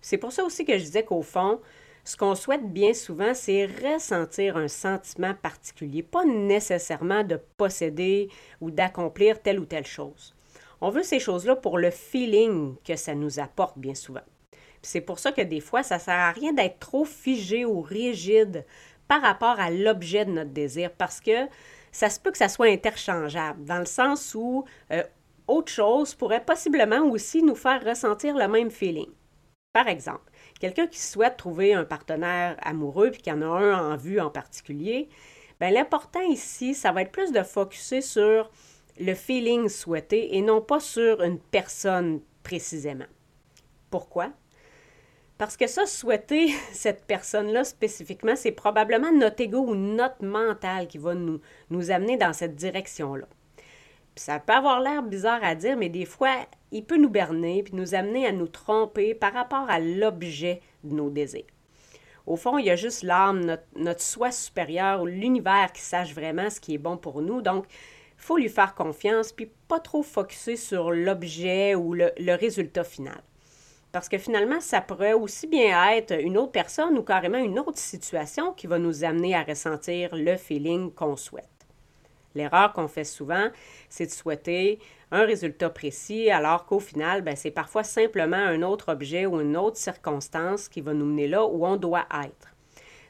C'est 0.00 0.18
pour 0.18 0.32
ça 0.32 0.44
aussi 0.44 0.64
que 0.64 0.78
je 0.78 0.84
disais 0.84 1.04
qu'au 1.04 1.22
fond, 1.22 1.60
ce 2.04 2.16
qu'on 2.16 2.34
souhaite 2.34 2.70
bien 2.70 2.92
souvent, 2.92 3.32
c'est 3.32 3.64
ressentir 3.64 4.58
un 4.58 4.68
sentiment 4.68 5.34
particulier, 5.34 6.02
pas 6.02 6.24
nécessairement 6.26 7.24
de 7.24 7.40
posséder 7.56 8.28
ou 8.60 8.70
d'accomplir 8.70 9.40
telle 9.40 9.58
ou 9.58 9.64
telle 9.64 9.86
chose. 9.86 10.34
On 10.82 10.90
veut 10.90 11.02
ces 11.02 11.18
choses-là 11.18 11.56
pour 11.56 11.78
le 11.78 11.90
feeling 11.90 12.76
que 12.84 12.96
ça 12.96 13.14
nous 13.14 13.40
apporte 13.40 13.78
bien 13.78 13.94
souvent. 13.94 14.20
C'est 14.82 15.00
pour 15.00 15.18
ça 15.18 15.32
que 15.32 15.40
des 15.40 15.60
fois, 15.60 15.82
ça 15.82 15.96
ne 15.96 16.00
sert 16.00 16.14
à 16.14 16.30
rien 16.30 16.52
d'être 16.52 16.78
trop 16.78 17.06
figé 17.06 17.64
ou 17.64 17.80
rigide 17.80 18.66
par 19.08 19.22
rapport 19.22 19.58
à 19.58 19.70
l'objet 19.70 20.26
de 20.26 20.32
notre 20.32 20.50
désir, 20.50 20.90
parce 20.92 21.20
que 21.20 21.46
ça 21.94 22.10
se 22.10 22.18
peut 22.18 22.32
que 22.32 22.38
ça 22.38 22.48
soit 22.48 22.66
interchangeable, 22.66 23.64
dans 23.64 23.78
le 23.78 23.84
sens 23.84 24.34
où 24.34 24.64
euh, 24.90 25.04
autre 25.46 25.70
chose 25.70 26.14
pourrait 26.14 26.44
possiblement 26.44 27.02
aussi 27.02 27.42
nous 27.42 27.54
faire 27.54 27.84
ressentir 27.84 28.36
le 28.36 28.48
même 28.48 28.70
feeling. 28.70 29.10
Par 29.72 29.86
exemple, 29.86 30.30
quelqu'un 30.58 30.88
qui 30.88 31.00
souhaite 31.00 31.36
trouver 31.36 31.72
un 31.72 31.84
partenaire 31.84 32.56
amoureux 32.62 33.12
puis 33.12 33.22
qu'il 33.22 33.32
y 33.32 33.36
en 33.36 33.42
a 33.42 33.46
un 33.46 33.92
en 33.92 33.96
vue 33.96 34.20
en 34.20 34.28
particulier, 34.28 35.08
bien, 35.60 35.70
l'important 35.70 36.22
ici, 36.22 36.74
ça 36.74 36.90
va 36.90 37.02
être 37.02 37.12
plus 37.12 37.30
de 37.30 37.42
focuser 37.44 38.00
sur 38.00 38.50
le 38.98 39.14
feeling 39.14 39.68
souhaité 39.68 40.36
et 40.36 40.42
non 40.42 40.60
pas 40.60 40.80
sur 40.80 41.22
une 41.22 41.38
personne 41.38 42.20
précisément. 42.42 43.06
Pourquoi? 43.90 44.32
Parce 45.36 45.56
que 45.56 45.66
ça, 45.66 45.84
souhaiter 45.86 46.48
cette 46.72 47.04
personne-là 47.04 47.64
spécifiquement, 47.64 48.36
c'est 48.36 48.52
probablement 48.52 49.12
notre 49.12 49.42
ego 49.42 49.58
ou 49.58 49.74
notre 49.74 50.24
mental 50.24 50.86
qui 50.86 50.98
va 50.98 51.14
nous, 51.14 51.40
nous 51.70 51.90
amener 51.90 52.16
dans 52.16 52.32
cette 52.32 52.54
direction-là. 52.54 53.26
Ça 54.16 54.38
peut 54.38 54.52
avoir 54.52 54.80
l'air 54.80 55.02
bizarre 55.02 55.42
à 55.42 55.56
dire, 55.56 55.76
mais 55.76 55.88
des 55.88 56.04
fois, 56.04 56.36
il 56.70 56.84
peut 56.84 56.98
nous 56.98 57.10
berner 57.10 57.64
puis 57.64 57.74
nous 57.74 57.96
amener 57.96 58.26
à 58.26 58.32
nous 58.32 58.46
tromper 58.46 59.12
par 59.12 59.32
rapport 59.32 59.68
à 59.68 59.80
l'objet 59.80 60.60
de 60.84 60.94
nos 60.94 61.10
désirs. 61.10 61.44
Au 62.26 62.36
fond, 62.36 62.56
il 62.56 62.66
y 62.66 62.70
a 62.70 62.76
juste 62.76 63.02
l'âme, 63.02 63.58
notre, 63.76 64.00
soi 64.00 64.30
supérieur 64.30 65.02
ou 65.02 65.06
l'univers 65.06 65.72
qui 65.72 65.82
sache 65.82 66.14
vraiment 66.14 66.48
ce 66.48 66.60
qui 66.60 66.74
est 66.74 66.78
bon 66.78 66.96
pour 66.96 67.20
nous. 67.20 67.42
Donc, 67.42 67.66
il 67.68 68.22
faut 68.22 68.38
lui 68.38 68.48
faire 68.48 68.74
confiance 68.74 69.32
puis 69.32 69.50
pas 69.68 69.80
trop 69.80 70.02
focuser 70.02 70.56
sur 70.56 70.92
l'objet 70.92 71.74
ou 71.74 71.92
le, 71.92 72.12
le 72.16 72.34
résultat 72.34 72.84
final. 72.84 73.20
Parce 73.94 74.08
que 74.08 74.18
finalement, 74.18 74.60
ça 74.60 74.80
pourrait 74.80 75.12
aussi 75.12 75.46
bien 75.46 75.92
être 75.92 76.20
une 76.20 76.36
autre 76.36 76.50
personne 76.50 76.98
ou 76.98 77.04
carrément 77.04 77.38
une 77.38 77.60
autre 77.60 77.78
situation 77.78 78.52
qui 78.52 78.66
va 78.66 78.80
nous 78.80 79.04
amener 79.04 79.36
à 79.36 79.44
ressentir 79.44 80.16
le 80.16 80.36
feeling 80.36 80.92
qu'on 80.92 81.14
souhaite. 81.14 81.48
L'erreur 82.34 82.72
qu'on 82.72 82.88
fait 82.88 83.04
souvent, 83.04 83.50
c'est 83.88 84.06
de 84.06 84.10
souhaiter 84.10 84.80
un 85.12 85.24
résultat 85.24 85.70
précis, 85.70 86.28
alors 86.28 86.66
qu'au 86.66 86.80
final, 86.80 87.22
ben, 87.22 87.36
c'est 87.36 87.52
parfois 87.52 87.84
simplement 87.84 88.36
un 88.36 88.62
autre 88.62 88.90
objet 88.90 89.26
ou 89.26 89.40
une 89.40 89.56
autre 89.56 89.76
circonstance 89.76 90.68
qui 90.68 90.80
va 90.80 90.92
nous 90.92 91.06
mener 91.06 91.28
là 91.28 91.46
où 91.46 91.64
on 91.64 91.76
doit 91.76 92.08
être. 92.24 92.53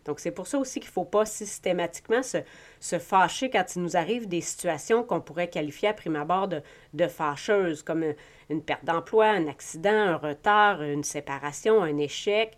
Donc, 0.04 0.20
c'est 0.20 0.30
pour 0.30 0.46
ça 0.46 0.58
aussi 0.58 0.80
qu'il 0.80 0.90
ne 0.90 0.94
faut 0.94 1.04
pas 1.04 1.24
systématiquement 1.24 2.22
se, 2.22 2.98
fâcher 2.98 3.50
quand 3.50 3.64
il 3.74 3.82
nous 3.82 3.96
arrive 3.96 4.28
des 4.28 4.40
situations 4.40 5.02
qu'on 5.02 5.20
pourrait 5.20 5.48
qualifier 5.48 5.88
à 5.88 5.94
prime 5.94 6.16
abord 6.16 6.48
de, 6.48 6.62
de 6.92 7.06
fâcheuses, 7.06 7.82
comme 7.82 8.04
une 8.50 8.62
perte 8.62 8.84
d'emploi, 8.84 9.28
un 9.28 9.46
accident, 9.46 9.90
un 9.90 10.16
retard, 10.16 10.82
une 10.82 11.04
séparation, 11.04 11.82
un 11.82 11.96
échec. 11.98 12.56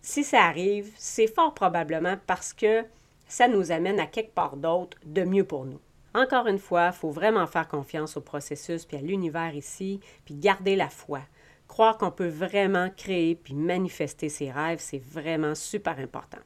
Si 0.00 0.22
ça 0.22 0.42
arrive, 0.42 0.92
c'est 0.96 1.26
fort 1.26 1.54
probablement 1.54 2.16
parce 2.26 2.52
que 2.52 2.84
ça 3.26 3.48
nous 3.48 3.72
amène 3.72 4.00
à 4.00 4.06
quelque 4.06 4.34
part 4.34 4.56
d'autre 4.56 4.96
de 5.04 5.22
mieux 5.24 5.44
pour 5.44 5.66
nous. 5.66 5.80
Encore 6.14 6.46
une 6.46 6.58
fois, 6.58 6.88
il 6.88 6.98
faut 6.98 7.10
vraiment 7.10 7.46
faire 7.46 7.68
confiance 7.68 8.16
au 8.16 8.20
processus 8.20 8.86
puis 8.86 8.96
à 8.96 9.00
l'univers 9.00 9.54
ici, 9.54 10.00
puis 10.24 10.34
garder 10.34 10.74
la 10.74 10.88
foi. 10.88 11.20
Croire 11.66 11.98
qu'on 11.98 12.10
peut 12.10 12.28
vraiment 12.28 12.88
créer 12.96 13.34
puis 13.34 13.54
manifester 13.54 14.30
ses 14.30 14.50
rêves, 14.50 14.80
c'est 14.80 15.02
vraiment 15.02 15.54
super 15.54 15.98
important. 15.98 16.38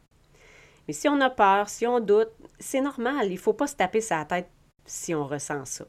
Mais 0.86 0.94
si 0.94 1.08
on 1.08 1.20
a 1.20 1.30
peur, 1.30 1.68
si 1.68 1.86
on 1.86 2.00
doute, 2.00 2.30
c'est 2.58 2.80
normal, 2.80 3.26
il 3.26 3.34
ne 3.34 3.38
faut 3.38 3.52
pas 3.52 3.66
se 3.66 3.76
taper 3.76 4.00
sa 4.00 4.24
tête 4.24 4.48
si 4.84 5.14
on 5.14 5.26
ressent 5.26 5.64
ça. 5.64 5.84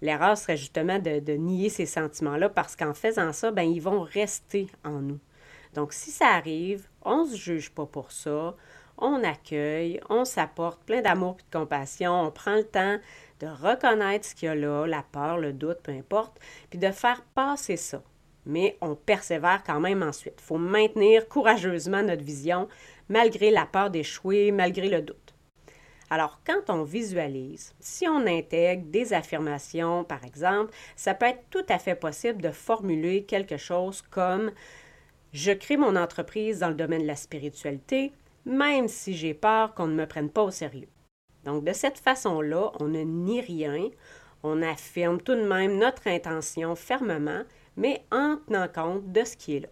L'erreur 0.00 0.36
serait 0.36 0.56
justement 0.56 0.98
de, 0.98 1.32
nier 1.32 1.68
ces 1.68 1.86
sentiments-là 1.86 2.48
parce 2.48 2.74
qu'en 2.74 2.92
faisant 2.92 3.32
ça, 3.32 3.52
ben, 3.52 3.62
ils 3.62 3.80
vont 3.80 4.02
rester 4.02 4.66
en 4.84 5.00
nous. 5.00 5.20
Donc, 5.74 5.92
si 5.92 6.10
ça 6.10 6.26
arrive, 6.26 6.88
on 7.02 7.24
ne 7.24 7.30
se 7.30 7.36
juge 7.36 7.70
pas 7.70 7.86
pour 7.86 8.10
ça, 8.10 8.56
on 8.98 9.24
accueille, 9.24 10.00
on 10.10 10.24
s'apporte 10.24 10.82
plein 10.84 11.02
d'amour 11.02 11.36
et 11.38 11.42
de 11.42 11.58
compassion, 11.58 12.12
on 12.12 12.30
prend 12.30 12.56
le 12.56 12.64
temps 12.64 12.98
de 13.40 13.46
reconnaître 13.46 14.26
ce 14.26 14.34
qu'il 14.34 14.46
y 14.46 14.48
a 14.50 14.54
là, 14.54 14.86
la 14.86 15.02
peur, 15.02 15.38
le 15.38 15.52
doute, 15.52 15.80
peu 15.82 15.92
importe, 15.92 16.38
puis 16.68 16.78
de 16.78 16.90
faire 16.90 17.22
passer 17.34 17.76
ça. 17.76 18.02
Mais 18.44 18.76
on 18.80 18.96
persévère 18.96 19.62
quand 19.64 19.80
même 19.80 20.02
ensuite. 20.02 20.34
Il 20.38 20.44
faut 20.44 20.58
maintenir 20.58 21.28
courageusement 21.28 22.02
notre 22.02 22.24
vision 22.24 22.68
malgré 23.08 23.50
la 23.50 23.66
peur 23.66 23.90
d'échouer, 23.90 24.52
malgré 24.52 24.88
le 24.88 25.02
doute. 25.02 25.34
Alors, 26.12 26.40
quand 26.46 26.68
on 26.68 26.82
visualise, 26.82 27.74
si 27.80 28.06
on 28.06 28.26
intègre 28.26 28.84
des 28.88 29.14
affirmations, 29.14 30.04
par 30.04 30.24
exemple, 30.24 30.74
ça 30.94 31.14
peut 31.14 31.24
être 31.24 31.44
tout 31.48 31.64
à 31.70 31.78
fait 31.78 31.94
possible 31.94 32.42
de 32.42 32.50
formuler 32.50 33.24
quelque 33.24 33.56
chose 33.56 34.02
comme 34.10 34.52
Je 35.32 35.52
crée 35.52 35.78
mon 35.78 35.96
entreprise 35.96 36.58
dans 36.58 36.68
le 36.68 36.74
domaine 36.74 37.00
de 37.00 37.06
la 37.06 37.16
spiritualité, 37.16 38.12
même 38.44 38.88
si 38.88 39.14
j'ai 39.14 39.32
peur 39.32 39.72
qu'on 39.72 39.86
ne 39.86 39.94
me 39.94 40.06
prenne 40.06 40.28
pas 40.28 40.42
au 40.42 40.50
sérieux. 40.50 40.88
Donc, 41.44 41.64
de 41.64 41.72
cette 41.72 41.98
façon-là, 41.98 42.72
on 42.78 42.88
ne 42.88 43.00
nie 43.00 43.40
rien, 43.40 43.88
on 44.42 44.60
affirme 44.60 45.18
tout 45.18 45.34
de 45.34 45.48
même 45.48 45.78
notre 45.78 46.08
intention 46.08 46.76
fermement, 46.76 47.44
mais 47.76 48.04
en 48.10 48.36
tenant 48.46 48.68
compte 48.68 49.10
de 49.12 49.24
ce 49.24 49.34
qui 49.34 49.56
est 49.56 49.60
là. 49.60 49.68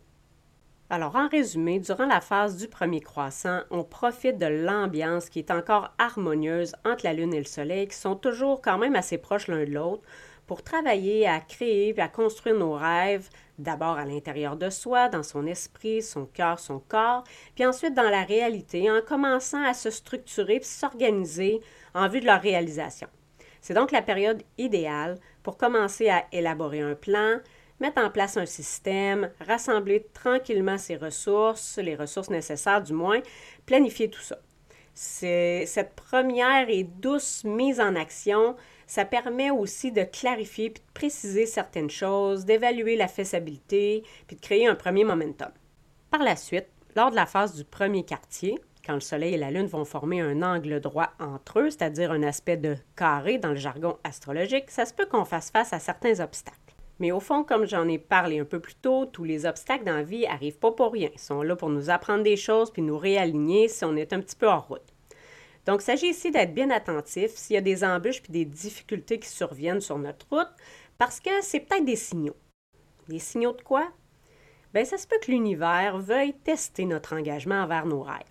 Alors, 0.92 1.14
en 1.14 1.28
résumé, 1.28 1.78
durant 1.78 2.06
la 2.06 2.20
phase 2.20 2.56
du 2.56 2.66
premier 2.66 3.00
croissant, 3.00 3.60
on 3.70 3.84
profite 3.84 4.38
de 4.38 4.46
l'ambiance 4.46 5.28
qui 5.28 5.38
est 5.38 5.52
encore 5.52 5.94
harmonieuse 5.98 6.74
entre 6.84 7.04
la 7.04 7.12
Lune 7.12 7.32
et 7.32 7.38
le 7.38 7.44
Soleil, 7.44 7.86
qui 7.86 7.96
sont 7.96 8.16
toujours 8.16 8.60
quand 8.60 8.76
même 8.76 8.96
assez 8.96 9.16
proches 9.16 9.46
l'un 9.46 9.64
de 9.64 9.70
l'autre, 9.70 10.02
pour 10.48 10.64
travailler 10.64 11.28
à 11.28 11.38
créer 11.38 11.94
et 11.96 12.00
à 12.00 12.08
construire 12.08 12.56
nos 12.56 12.72
rêves, 12.72 13.28
d'abord 13.56 13.98
à 13.98 14.04
l'intérieur 14.04 14.56
de 14.56 14.68
soi, 14.68 15.08
dans 15.08 15.22
son 15.22 15.46
esprit, 15.46 16.02
son 16.02 16.26
cœur, 16.26 16.58
son 16.58 16.80
corps, 16.80 17.22
puis 17.54 17.64
ensuite 17.64 17.94
dans 17.94 18.10
la 18.10 18.24
réalité, 18.24 18.90
en 18.90 19.00
commençant 19.00 19.62
à 19.62 19.74
se 19.74 19.90
structurer 19.90 20.56
et 20.56 20.62
s'organiser 20.64 21.60
en 21.94 22.08
vue 22.08 22.18
de 22.18 22.26
leur 22.26 22.42
réalisation. 22.42 23.06
C'est 23.60 23.74
donc 23.74 23.92
la 23.92 24.02
période 24.02 24.42
idéale 24.58 25.18
pour 25.44 25.56
commencer 25.56 26.08
à 26.08 26.24
élaborer 26.32 26.80
un 26.80 26.96
plan, 26.96 27.36
mettre 27.80 28.02
en 28.02 28.10
place 28.10 28.36
un 28.36 28.46
système, 28.46 29.30
rassembler 29.40 30.06
tranquillement 30.12 30.78
ses 30.78 30.96
ressources, 30.96 31.78
les 31.78 31.96
ressources 31.96 32.30
nécessaires 32.30 32.82
du 32.82 32.92
moins, 32.92 33.20
planifier 33.66 34.08
tout 34.08 34.20
ça. 34.20 34.38
Cette 34.94 35.94
première 35.94 36.68
et 36.68 36.84
douce 36.84 37.44
mise 37.44 37.80
en 37.80 37.96
action, 37.96 38.56
ça 38.86 39.04
permet 39.04 39.50
aussi 39.50 39.92
de 39.92 40.02
clarifier 40.02 40.70
puis 40.70 40.82
de 40.82 40.92
préciser 40.92 41.46
certaines 41.46 41.90
choses, 41.90 42.44
d'évaluer 42.44 42.96
la 42.96 43.08
faisabilité 43.08 44.02
puis 44.26 44.36
de 44.36 44.40
créer 44.40 44.66
un 44.66 44.74
premier 44.74 45.04
momentum. 45.04 45.50
Par 46.10 46.22
la 46.22 46.36
suite, 46.36 46.66
lors 46.96 47.10
de 47.10 47.16
la 47.16 47.26
phase 47.26 47.54
du 47.54 47.64
premier 47.64 48.04
quartier, 48.04 48.58
quand 48.84 48.94
le 48.94 49.00
Soleil 49.00 49.34
et 49.34 49.38
la 49.38 49.50
Lune 49.50 49.66
vont 49.66 49.84
former 49.84 50.20
un 50.20 50.42
angle 50.42 50.80
droit 50.80 51.10
entre 51.20 51.60
eux, 51.60 51.70
c'est-à-dire 51.70 52.10
un 52.10 52.24
aspect 52.24 52.56
de 52.56 52.76
carré 52.96 53.38
dans 53.38 53.50
le 53.50 53.56
jargon 53.56 53.96
astrologique, 54.04 54.70
ça 54.70 54.84
se 54.86 54.92
peut 54.92 55.06
qu'on 55.06 55.24
fasse 55.24 55.50
face 55.50 55.72
à 55.72 55.78
certains 55.78 56.18
obstacles. 56.18 56.69
Mais 57.00 57.12
au 57.12 57.20
fond, 57.20 57.42
comme 57.44 57.66
j'en 57.66 57.88
ai 57.88 57.98
parlé 57.98 58.38
un 58.38 58.44
peu 58.44 58.60
plus 58.60 58.74
tôt, 58.74 59.06
tous 59.06 59.24
les 59.24 59.46
obstacles 59.46 59.84
dans 59.84 59.96
la 59.96 60.02
vie 60.02 60.22
n'arrivent 60.22 60.58
pas 60.58 60.70
pour 60.70 60.92
rien. 60.92 61.08
Ils 61.12 61.18
sont 61.18 61.42
là 61.42 61.56
pour 61.56 61.70
nous 61.70 61.90
apprendre 61.90 62.22
des 62.22 62.36
choses 62.36 62.70
puis 62.70 62.82
nous 62.82 62.98
réaligner 62.98 63.68
si 63.68 63.84
on 63.84 63.96
est 63.96 64.12
un 64.12 64.20
petit 64.20 64.36
peu 64.36 64.48
en 64.48 64.60
route. 64.60 64.94
Donc, 65.66 65.80
il 65.80 65.84
s'agit 65.84 66.08
ici 66.08 66.30
d'être 66.30 66.54
bien 66.54 66.70
attentif 66.70 67.30
s'il 67.32 67.54
y 67.54 67.58
a 67.58 67.62
des 67.62 67.84
embûches 67.84 68.22
puis 68.22 68.32
des 68.32 68.44
difficultés 68.44 69.18
qui 69.18 69.28
surviennent 69.28 69.80
sur 69.80 69.98
notre 69.98 70.26
route, 70.30 70.50
parce 70.98 71.20
que 71.20 71.30
c'est 71.42 71.60
peut-être 71.60 71.84
des 71.84 71.96
signaux. 71.96 72.36
Des 73.08 73.18
signaux 73.18 73.52
de 73.52 73.62
quoi? 73.62 73.88
Bien, 74.74 74.84
ça 74.84 74.98
se 74.98 75.06
peut 75.06 75.18
que 75.22 75.30
l'univers 75.30 75.98
veuille 75.98 76.34
tester 76.44 76.84
notre 76.84 77.14
engagement 77.16 77.62
envers 77.62 77.86
nos 77.86 78.02
rêves. 78.02 78.24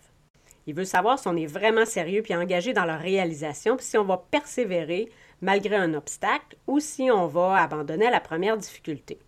Il 0.68 0.76
veut 0.76 0.86
savoir 0.86 1.18
si 1.18 1.28
on 1.28 1.36
est 1.36 1.48
vraiment 1.48 1.86
sérieux 1.86 2.22
puis 2.22 2.36
engagé 2.36 2.74
dans 2.74 2.86
leur 2.86 3.00
réalisation, 3.00 3.76
puis 3.76 3.86
si 3.86 3.98
on 3.98 4.06
va 4.06 4.24
persévérer 4.30 5.10
malgré 5.42 5.76
un 5.76 5.94
obstacle 5.94 6.58
ou 6.68 6.80
si 6.80 7.10
on 7.12 7.28
va 7.28 7.58
abandonner 7.58 8.08
à 8.08 8.12
la 8.12 8.20
première 8.20 8.58
difficulté. 8.58 9.20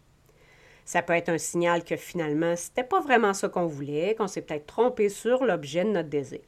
Ça 0.86 1.02
peut 1.02 1.14
être 1.14 1.30
un 1.30 1.38
signal 1.38 1.84
que 1.84 1.96
finalement, 1.96 2.56
ce 2.56 2.68
n'était 2.68 2.84
pas 2.84 3.00
vraiment 3.00 3.34
ce 3.34 3.48
qu'on 3.48 3.66
voulait, 3.66 4.16
qu'on 4.16 4.28
s'est 4.28 4.42
peut-être 4.42 4.66
trompé 4.66 5.10
sur 5.10 5.46
l'objet 5.46 5.86
de 5.86 5.92
notre 5.92 6.10
désir. 6.10 6.42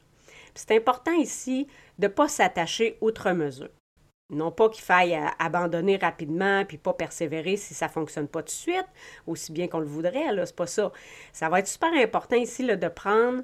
C'est 0.54 0.72
important 0.72 1.12
ici 1.12 1.66
de 1.98 2.06
ne 2.06 2.12
pas 2.12 2.28
s'attacher 2.28 2.98
outre 3.00 3.32
mesure. 3.32 3.70
Non 4.30 4.50
pas 4.50 4.68
qu'il 4.68 4.82
faille 4.82 5.14
euh, 5.14 5.26
abandonner 5.38 5.96
rapidement 5.96 6.64
puis 6.64 6.78
pas 6.78 6.94
persévérer 6.94 7.56
si 7.56 7.74
ça 7.74 7.86
ne 7.86 7.92
fonctionne 7.92 8.28
pas 8.28 8.42
tout 8.42 8.46
de 8.46 8.50
suite, 8.50 8.86
aussi 9.26 9.52
bien 9.52 9.68
qu'on 9.68 9.80
le 9.80 9.86
voudrait, 9.86 10.32
là, 10.32 10.46
c'est 10.46 10.56
pas 10.56 10.66
ça. 10.66 10.92
Ça 11.32 11.48
va 11.48 11.58
être 11.58 11.68
super 11.68 11.92
important 11.92 12.36
ici 12.36 12.64
de 12.64 12.88
prendre 12.88 13.42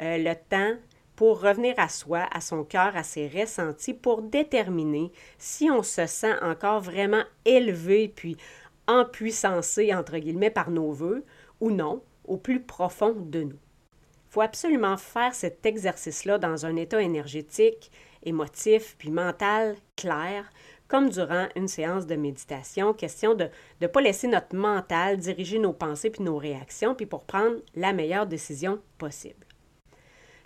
euh, 0.00 0.18
le 0.18 0.34
temps 0.34 0.76
pour 1.20 1.42
revenir 1.42 1.74
à 1.76 1.90
soi, 1.90 2.26
à 2.32 2.40
son 2.40 2.64
cœur, 2.64 2.96
à 2.96 3.02
ses 3.02 3.28
ressentis, 3.28 3.92
pour 3.92 4.22
déterminer 4.22 5.12
si 5.36 5.70
on 5.70 5.82
se 5.82 6.06
sent 6.06 6.32
encore 6.40 6.80
vraiment 6.80 7.24
élevé 7.44 8.08
puis 8.08 8.38
empuissancé, 8.86 9.94
entre 9.94 10.16
guillemets, 10.16 10.48
par 10.48 10.70
nos 10.70 10.92
voeux 10.92 11.26
ou 11.60 11.72
non, 11.72 12.02
au 12.24 12.38
plus 12.38 12.62
profond 12.62 13.14
de 13.14 13.42
nous. 13.42 13.58
Il 13.58 14.30
faut 14.30 14.40
absolument 14.40 14.96
faire 14.96 15.34
cet 15.34 15.66
exercice-là 15.66 16.38
dans 16.38 16.64
un 16.64 16.76
état 16.76 17.02
énergétique, 17.02 17.92
émotif 18.22 18.96
puis 18.96 19.10
mental 19.10 19.76
clair, 19.96 20.50
comme 20.88 21.10
durant 21.10 21.48
une 21.54 21.68
séance 21.68 22.06
de 22.06 22.16
méditation, 22.16 22.94
question 22.94 23.34
de 23.34 23.50
ne 23.82 23.86
pas 23.88 24.00
laisser 24.00 24.26
notre 24.26 24.56
mental 24.56 25.18
diriger 25.18 25.58
nos 25.58 25.74
pensées 25.74 26.08
puis 26.08 26.24
nos 26.24 26.38
réactions, 26.38 26.94
puis 26.94 27.04
pour 27.04 27.24
prendre 27.24 27.56
la 27.74 27.92
meilleure 27.92 28.26
décision 28.26 28.80
possible. 28.96 29.49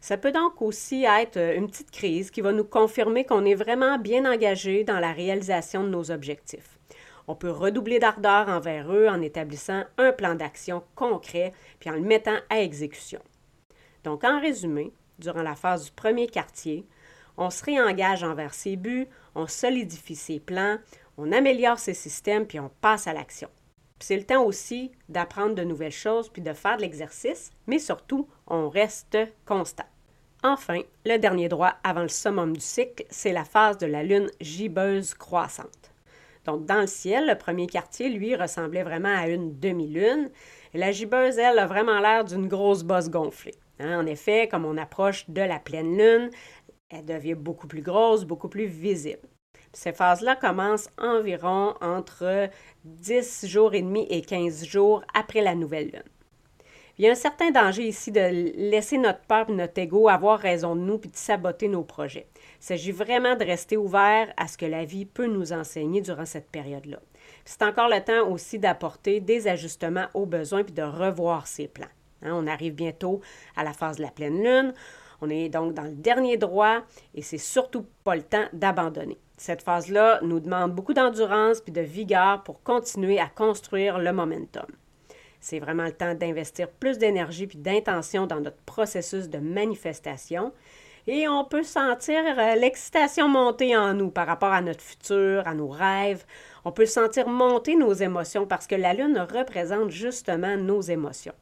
Ça 0.05 0.19
peut 0.19 0.33
donc 0.33 0.61
aussi 0.61 1.05
être 1.05 1.39
euh, 1.39 1.57
une 1.57 1.67
petite 1.67 1.91
crise 1.91 2.31
qui 2.31 2.43
va 2.43 2.53
nous 2.53 2.67
confirmer 2.67 3.25
qu'on 3.25 3.47
est 3.47 3.55
vraiment 3.55 3.97
bien 3.97 4.31
engagé 4.31 4.85
dans 4.85 5.01
la 5.01 5.15
réalisation 5.15 5.83
de 5.83 5.89
nos 5.89 6.11
objectifs. 6.11 6.79
On 7.27 7.35
peut 7.35 7.51
redoubler 7.51 8.01
d'ardeur 8.01 8.51
envers 8.51 8.93
eux 8.93 9.09
en 9.09 9.23
établissant 9.23 9.85
un 9.97 10.13
plan 10.13 10.35
d'action 10.35 10.83
concret 10.95 11.55
puis 11.81 11.89
en 11.89 11.95
le 11.95 12.03
mettant 12.03 12.37
à 12.51 12.61
exécution. 12.61 13.19
Donc, 14.05 14.25
en 14.25 14.43
résumé, 14.43 14.93
durant 15.19 15.41
la 15.41 15.55
phase 15.57 15.87
du 15.87 15.93
premier 15.93 16.27
quartier, 16.27 16.85
on 17.39 17.49
se 17.49 17.65
réengage 17.65 18.25
envers 18.25 18.53
ses 18.53 18.77
buts, 18.77 19.09
on 19.35 19.47
solidifie 19.47 20.17
ses 20.17 20.39
plans, 20.39 20.77
on 21.17 21.33
améliore 21.33 21.79
ses 21.79 21.95
systèmes 21.95 22.47
puis 22.47 22.61
on 22.61 22.71
passe 22.83 23.07
à 23.07 23.15
l'action. 23.15 23.49
C'est 24.01 24.19
le 24.19 24.25
temps 24.25 24.45
aussi 24.45 24.93
d'apprendre 25.09 25.55
de 25.55 25.65
nouvelles 25.65 25.93
choses 25.93 26.29
puis 26.29 26.43
de 26.43 26.53
faire 26.53 26.77
de 26.77 26.83
l'exercice, 26.83 27.53
mais 27.67 27.79
surtout, 27.79 28.29
on 28.47 28.69
reste 28.69 29.17
constant. 29.47 29.87
Enfin, 30.47 30.81
le 31.07 31.17
dernier 31.17 31.49
droit 31.49 31.73
avant 31.83 32.03
le 32.03 32.09
summum 32.09 32.53
du 32.53 32.61
cycle, 32.61 33.07
c'est 33.09 33.33
la 33.33 33.45
phase 33.45 33.79
de 33.79 33.87
la 33.87 34.03
lune 34.03 34.29
gibbeuse 34.43 35.15
croissante. 35.15 35.91
Donc, 36.45 36.67
dans 36.67 36.83
le 36.83 36.87
ciel, 36.87 37.27
le 37.27 37.35
premier 37.35 37.67
quartier, 37.67 38.11
lui, 38.11 38.37
ressemblait 38.37 38.83
vraiment 38.83 39.17
à 39.17 39.27
une 39.27 39.59
demi-lune. 39.59 40.29
Et 40.75 40.79
la 40.79 40.93
gibbeuse, 40.93 41.39
elle, 41.39 41.59
a 41.59 41.67
vraiment 41.67 41.99
l'air 41.99 42.27
d'une 42.27 42.47
grosse 42.47 42.83
bosse 42.83 43.09
gonflée. 43.09 43.55
Hein, 43.81 43.99
en 43.99 44.05
effet, 44.05 44.47
comme 44.47 44.67
on 44.67 44.77
approche 44.77 45.31
de 45.31 45.41
la 45.41 45.59
pleine 45.59 45.97
lune, 45.97 46.31
elle 46.91 47.07
devient 47.07 47.37
beaucoup 47.37 47.67
plus 47.67 47.81
grosse, 47.81 48.27
beaucoup 48.27 48.51
plus 48.51 48.67
visible. 48.67 49.27
Ces 49.73 49.95
phases-là 49.95 50.37
commencent 50.37 50.91
environ 50.99 51.73
entre 51.81 52.51
10 52.85 53.47
jours 53.47 53.73
et 53.73 53.81
demi 53.81 54.07
et 54.11 54.21
15 54.21 54.67
jours 54.67 55.03
après 55.15 55.41
la 55.41 55.55
nouvelle 55.55 55.87
lune. 55.87 56.03
Il 56.97 57.05
y 57.05 57.09
a 57.09 57.11
un 57.11 57.17
certain 57.17 57.51
danger 57.51 57.89
ici 57.89 58.13
de 58.13 58.21
laisser 58.71 58.99
notre 58.99 59.23
peur 59.23 59.51
notre 59.51 59.81
ego 59.81 60.09
avoir 60.09 60.39
raison 60.39 60.77
de 60.77 60.81
nous 60.81 60.99
puis 60.99 61.11
de 61.11 61.17
saboter 61.17 61.67
nos 61.67 61.83
projets. 61.83 62.29
Il 62.61 62.65
s'agit 62.65 62.93
vraiment 62.93 63.35
de 63.35 63.45
rester 63.45 63.77
ouvert 63.77 64.33
à 64.37 64.47
ce 64.47 64.57
que 64.57 64.67
la 64.67 64.85
vie 64.85 65.05
peut 65.05 65.27
nous 65.27 65.53
enseigner 65.53 66.03
durant 66.03 66.25
cette 66.25 66.49
période-là. 66.53 67.01
C'est 67.45 67.63
encore 67.63 67.89
le 67.89 68.01
temps 68.01 68.31
aussi 68.31 68.61
d'apporter 68.61 69.19
des 69.19 69.49
ajustements 69.49 70.07
aux 70.15 70.25
besoins 70.25 70.63
puis 70.63 70.73
de 70.73 70.83
revoir 70.83 71.49
ses 71.49 71.67
plans. 71.67 71.89
Hein, 72.23 72.31
on 72.33 72.47
arrive 72.47 72.75
bientôt 72.75 73.21
à 73.57 73.65
la 73.65 73.73
phase 73.73 73.97
de 73.97 74.03
la 74.03 74.13
pleine 74.13 74.41
lune. 74.41 74.73
On 75.21 75.29
est 75.31 75.49
donc 75.49 75.75
dans 75.75 75.83
le 75.83 75.97
dernier 75.97 76.37
droit 76.37 76.83
et 77.13 77.23
c'est 77.23 77.39
surtout 77.39 77.87
pas 78.05 78.15
le 78.15 78.23
temps 78.23 78.47
d'abandonner. 78.53 79.19
Cette 79.37 79.63
phase-là 79.63 80.21
nous 80.23 80.39
demande 80.39 80.73
beaucoup 80.73 80.95
d'endurance 80.95 81.61
puis 81.61 81.73
de 81.73 81.81
vigueur 81.81 82.45
pour 82.45 82.63
continuer 82.63 83.19
à 83.19 83.27
construire 83.27 83.99
le 83.99 84.13
momentum. 84.13 84.67
C'est 85.45 85.59
vraiment 85.59 85.85
le 85.85 85.93
temps 85.93 86.15
d'investir 86.15 86.71
plus 86.71 86.97
d'énergie 86.97 87.47
puis 87.47 87.59
d'intention 87.59 88.27
dans 88.27 88.41
notre 88.41 88.63
processus 88.65 89.29
de 89.29 89.37
manifestation. 89.37 90.55
Et 91.07 91.29
on 91.29 91.45
peut 91.45 91.63
sentir 91.63 92.23
euh, 92.39 92.55
l'excitation 92.55 93.29
monter 93.29 93.77
en 93.77 93.93
nous 93.93 94.11
par 94.11 94.27
rapport 94.27 94.55
à 94.55 94.63
notre 94.63 94.81
futur, 94.81 95.47
à 95.47 95.53
nos 95.53 95.69
rêves. 95.69 96.25
On 96.65 96.73
peut 96.73 96.87
sentir 96.87 97.29
monter 97.29 97.77
nos 97.77 97.93
émotions 97.93 98.47
parce 98.47 98.67
que 98.67 98.75
la 98.75 98.95
Lune 98.95 99.19
représente 99.19 99.91
justement 99.91 100.57
nos 100.57 100.81
émotions. 100.81 101.35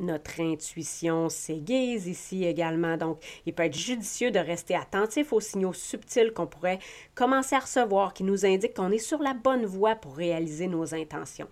notre 0.00 0.40
intuition 0.40 1.28
s'aiguise 1.28 2.08
ici 2.08 2.44
également. 2.44 2.96
Donc, 2.96 3.20
il 3.46 3.54
peut 3.54 3.64
être 3.64 3.76
judicieux 3.76 4.32
de 4.32 4.38
rester 4.40 4.74
attentif 4.74 5.32
aux 5.32 5.40
signaux 5.40 5.72
subtils 5.72 6.32
qu'on 6.32 6.46
pourrait 6.46 6.80
commencer 7.14 7.54
à 7.54 7.60
recevoir 7.60 8.14
qui 8.14 8.24
nous 8.24 8.44
indiquent 8.44 8.74
qu'on 8.74 8.90
est 8.90 8.98
sur 8.98 9.22
la 9.22 9.34
bonne 9.34 9.64
voie 9.64 9.94
pour 9.94 10.16
réaliser 10.16 10.66
nos 10.66 10.94
intentions. 10.94 11.48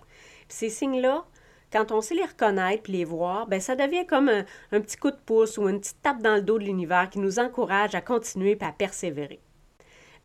Ces 0.48 0.70
signes-là, 0.70 1.24
quand 1.72 1.92
on 1.92 2.00
sait 2.00 2.14
les 2.14 2.24
reconnaître 2.24 2.88
et 2.88 2.92
les 2.92 3.04
voir, 3.04 3.46
ben 3.46 3.60
ça 3.60 3.76
devient 3.76 4.06
comme 4.06 4.28
un, 4.28 4.44
un, 4.72 4.80
petit 4.80 4.96
coup 4.96 5.10
de 5.10 5.16
pouce 5.16 5.58
ou 5.58 5.68
une 5.68 5.80
petite 5.80 6.00
tape 6.02 6.22
dans 6.22 6.36
le 6.36 6.42
dos 6.42 6.58
de 6.58 6.64
l'univers 6.64 7.10
qui 7.10 7.18
nous 7.18 7.38
encourage 7.38 7.94
à 7.94 8.00
continuer 8.00 8.56
et 8.60 8.64
à 8.64 8.72
persévérer. 8.72 9.40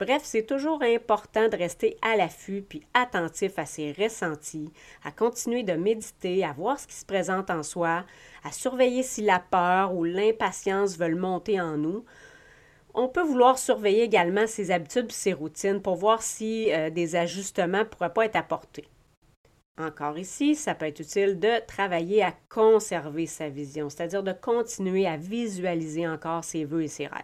Bref, 0.01 0.24
c'est 0.25 0.48
toujours 0.48 0.82
important 0.82 1.48
de 1.48 1.56
rester 1.56 1.96
à 2.01 2.16
l'affût 2.16 2.63
puis 2.68 2.82
attentif 2.96 3.60
à 3.60 3.68
ses 3.68 3.92
ressentis, 3.92 4.74
à 5.04 5.12
continuer 5.12 5.62
de 5.62 5.74
méditer, 5.74 6.44
à 6.44 6.54
voir 6.54 6.80
ce 6.80 6.88
qui 6.88 6.96
se 6.96 7.06
présente 7.06 7.51
en 7.51 7.62
soi, 7.62 8.04
à 8.44 8.51
surveiller 8.51 9.04
si 9.04 9.22
la 9.22 9.38
peur 9.38 9.94
ou 9.94 10.04
l'impatience 10.04 10.98
veulent 10.98 11.20
monter 11.20 11.62
en 11.62 11.78
nous. 11.78 12.04
On 12.96 13.10
peut 13.10 13.22
vouloir 13.22 13.60
surveiller 13.60 14.01
également 14.01 14.48
ses 14.48 14.72
habitudes 14.72 15.12
et 15.12 15.13
ses 15.13 15.34
routines 15.34 15.84
pour 15.84 15.98
voir 15.98 16.24
si 16.24 16.74
euh, 16.74 16.90
des 16.90 17.16
ajustements 17.16 17.80
ne 17.80 17.84
pourraient 17.84 18.12
pas 18.12 18.25
être 18.25 18.38
apportés. 18.38 18.88
Encore 19.78 20.18
ici, 20.18 20.56
ça 20.56 20.75
peut 20.75 20.86
être 20.86 21.00
utile 21.00 21.40
de 21.40 21.66
travailler 21.66 22.24
à 22.24 22.34
conserver 22.50 23.25
sa 23.25 23.50
vision, 23.50 23.90
c'est-à-dire 23.90 24.22
de 24.22 24.34
continuer 24.34 25.08
à 25.08 25.18
visualiser 25.18 26.08
encore 26.08 26.44
ses 26.44 26.66
vœux 26.66 26.84
et 26.84 26.88
ses 26.88 27.08
rêves. 27.08 27.24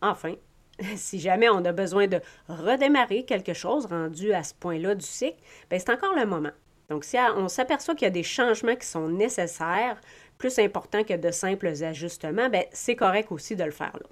Enfin, 0.00 0.34
si 0.96 1.18
jamais 1.20 1.48
on 1.48 1.64
a 1.64 1.72
besoin 1.72 2.06
de 2.06 2.20
redémarrer 2.48 3.24
quelque 3.24 3.52
chose 3.52 3.86
rendu 3.86 4.32
à 4.32 4.42
ce 4.42 4.54
point-là 4.54 4.94
du 4.94 5.06
cycle, 5.06 5.38
ben, 5.70 5.78
c'est 5.78 5.92
encore 5.92 6.14
le 6.14 6.26
moment. 6.26 6.52
Donc, 6.88 7.04
si 7.04 7.18
on 7.36 7.48
s'aperçoit 7.48 7.94
qu'il 7.94 8.06
y 8.06 8.08
a 8.08 8.10
des 8.10 8.22
changements 8.22 8.76
qui 8.76 8.86
sont 8.86 9.08
nécessaires, 9.08 10.00
plus 10.38 10.58
importants 10.58 11.04
que 11.04 11.14
de 11.14 11.30
simples 11.30 11.66
ajustements, 11.66 12.48
ben, 12.48 12.64
c'est 12.72 12.96
correct 12.96 13.30
aussi 13.30 13.56
de 13.56 13.64
le 13.64 13.70
faire 13.70 13.92
là. 13.92 14.08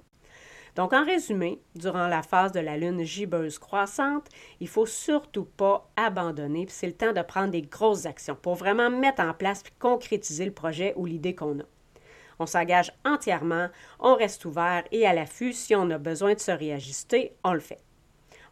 Donc, 0.77 0.93
en 0.93 1.03
résumé, 1.03 1.59
durant 1.73 2.07
la 2.07 2.21
phase 2.21 2.51
de 2.51 2.59
la 2.59 2.77
lune 2.77 3.03
gibbeuse 3.03 3.57
croissante, 3.57 4.27
il 4.59 4.65
ne 4.65 4.69
faut 4.69 4.85
surtout 4.85 5.45
pas 5.45 5.89
abandonner, 5.95 6.67
c'est 6.69 6.85
le 6.85 6.93
temps 6.93 7.13
de 7.13 7.21
prendre 7.23 7.49
des 7.49 7.63
grosses 7.63 8.05
actions 8.05 8.37
pour 8.39 8.53
vraiment 8.53 8.91
mettre 8.91 9.23
en 9.23 9.33
place 9.33 9.63
et 9.65 9.71
concrétiser 9.79 10.45
le 10.45 10.53
projet 10.53 10.93
ou 10.95 11.07
l'idée 11.07 11.33
qu'on 11.33 11.61
a. 11.61 11.63
On 12.37 12.45
s'engage 12.45 12.93
entièrement, 13.03 13.69
on 13.99 14.13
reste 14.13 14.45
ouvert 14.45 14.83
et 14.91 15.07
à 15.07 15.15
l'affût. 15.15 15.51
Si 15.51 15.73
on 15.73 15.89
a 15.89 15.97
besoin 15.97 16.35
de 16.35 16.39
se 16.39 16.51
réajuster, 16.51 17.35
on 17.43 17.53
le 17.53 17.59
fait. 17.59 17.81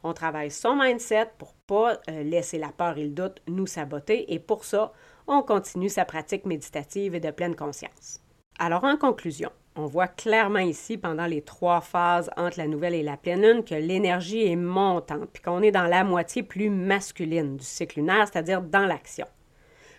On 0.01 0.13
travaille 0.13 0.49
son 0.49 0.75
mindset 0.75 1.29
pour 1.37 1.49
ne 1.49 1.67
pas 1.67 2.01
euh, 2.09 2.23
laisser 2.23 2.57
la 2.57 2.69
peur 2.69 2.97
et 2.97 3.03
le 3.03 3.11
doute 3.11 3.43
nous 3.47 3.67
saboter 3.67 4.33
et 4.33 4.39
pour 4.39 4.65
ça, 4.65 4.93
on 5.27 5.43
continue 5.43 5.89
sa 5.89 6.05
pratique 6.05 6.45
méditative 6.45 7.13
et 7.13 7.19
de 7.19 7.29
pleine 7.29 7.55
conscience. 7.55 8.19
Alors 8.57 8.83
en 8.83 8.97
conclusion, 8.97 9.51
on 9.75 9.85
voit 9.85 10.07
clairement 10.07 10.59
ici 10.59 10.97
pendant 10.97 11.25
les 11.25 11.41
trois 11.41 11.81
phases 11.81 12.29
entre 12.37 12.57
la 12.57 12.67
nouvelle 12.67 12.93
et 12.93 13.03
la 13.03 13.17
pleine 13.17 13.41
lune 13.41 13.63
que 13.63 13.75
l'énergie 13.75 14.45
est 14.45 14.55
montante 14.55 15.29
puis 15.33 15.43
qu'on 15.43 15.61
est 15.61 15.71
dans 15.71 15.87
la 15.87 16.03
moitié 16.03 16.43
plus 16.43 16.69
masculine 16.69 17.57
du 17.57 17.65
cycle 17.65 17.99
lunaire, 17.99 18.27
c'est-à-dire 18.27 18.61
dans 18.61 18.85
l'action 18.85 19.27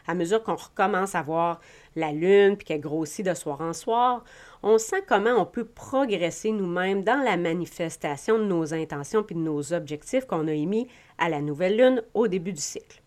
à 0.06 0.14
mesure 0.14 0.42
qu'on 0.42 0.56
recommence 0.56 1.14
à 1.14 1.23
voir 1.23 1.61
la 1.95 2.12
lune 2.12 2.56
puis 2.56 2.66
qu'elle 2.66 2.80
grossit 2.80 3.25
de 3.25 3.35
soir 3.35 3.61
en 3.61 3.73
soir, 3.73 4.25
on 4.62 4.78
sent 4.78 5.02
comment 5.06 5.35
on 5.37 5.47
peut 5.47 5.64
progresser 5.64 6.52
nous-mêmes 6.52 7.02
dans 7.02 7.23
la 7.23 7.37
manifestation 7.37 8.38
de 8.38 8.45
nos 8.45 8.75
intentions 8.75 9.23
puis 9.23 9.35
de 9.35 9.40
nos 9.40 9.73
objectifs 9.73 10.26
qu'on 10.26 10.49
a 10.49 10.52
émis 10.52 10.88
à 11.18 11.28
la 11.28 11.40
nouvelle 11.40 11.76
lune 11.76 12.02
au 12.14 12.28
début 12.28 12.52
du 12.52 12.61
cycle. 12.61 13.02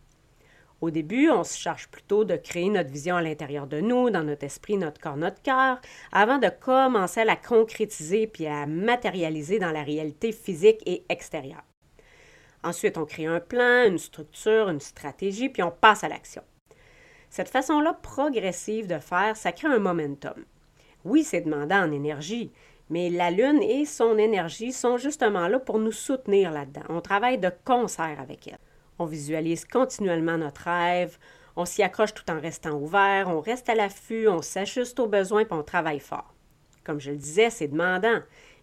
Au 0.81 0.91
début, 0.91 1.29
on 1.29 1.43
se 1.43 1.57
charge 1.57 1.89
plutôt 1.89 2.23
de 2.23 2.37
créer 2.37 2.69
notre 2.69 2.89
vision 2.89 3.17
à 3.17 3.21
l'intérieur 3.21 3.67
de 3.67 3.81
nous, 3.81 4.09
dans 4.09 4.23
notre 4.23 4.45
esprit, 4.45 4.77
notre 4.77 5.01
corps, 5.01 5.17
notre 5.17 5.41
cœur, 5.41 5.81
avant 6.13 6.37
de 6.37 6.47
commencer 6.47 7.19
à 7.19 7.25
la 7.25 7.35
concrétiser 7.35 8.27
puis 8.27 8.47
à 8.47 8.65
matérialiser 8.65 9.59
dans 9.59 9.71
la 9.71 9.83
réalité 9.83 10.31
physique 10.31 10.81
et 10.85 11.03
extérieure. 11.09 11.63
Ensuite, 12.63 12.97
on 12.97 13.05
crée 13.05 13.25
un 13.25 13.41
plan, 13.41 13.85
une 13.87 13.97
structure, 13.97 14.69
une 14.69 14.79
stratégie, 14.79 15.49
puis 15.49 15.63
on 15.63 15.71
passe 15.71 16.03
à 16.05 16.09
l'action. 16.09 16.43
Cette 17.29 17.49
façon-là 17.49 17.93
progressive 17.93 18.87
de 18.87 18.99
faire, 18.99 19.35
ça 19.35 19.51
crée 19.51 19.67
un 19.67 19.79
momentum. 19.79 20.45
Oui, 21.03 21.23
c'est 21.23 21.41
demandant 21.41 21.83
en 21.83 21.91
énergie, 21.91 22.51
mais 22.89 23.09
la 23.09 23.31
Lune 23.31 23.61
et 23.61 23.85
son 23.85 24.17
énergie 24.17 24.71
sont 24.71 24.97
justement 24.97 25.47
là 25.47 25.59
pour 25.59 25.79
nous 25.79 25.91
soutenir 25.91 26.51
là-dedans. 26.51 26.83
On 26.89 27.01
travaille 27.01 27.37
de 27.37 27.51
concert 27.65 28.17
avec 28.19 28.47
elle. 28.47 28.57
On 28.99 29.05
visualise 29.05 29.63
continuellement 29.63 30.37
notre 30.37 30.65
rêve, 30.65 31.17
on 31.55 31.65
s'y 31.65 31.83
accroche 31.83 32.13
tout 32.13 32.29
en 32.29 32.39
restant 32.39 32.77
ouvert, 32.77 33.29
on 33.29 33.39
reste 33.39 33.69
à 33.69 33.75
l'affût, 33.75 34.27
on 34.27 34.41
s'ajuste 34.41 34.99
aux 34.99 35.07
besoins 35.07 35.41
et 35.41 35.47
on 35.51 35.63
travaille 35.63 35.99
fort. 35.99 36.33
Comme 36.83 36.99
je 36.99 37.11
le 37.11 37.17
disais, 37.17 37.49
c'est 37.49 37.69
demandant, 37.69 38.19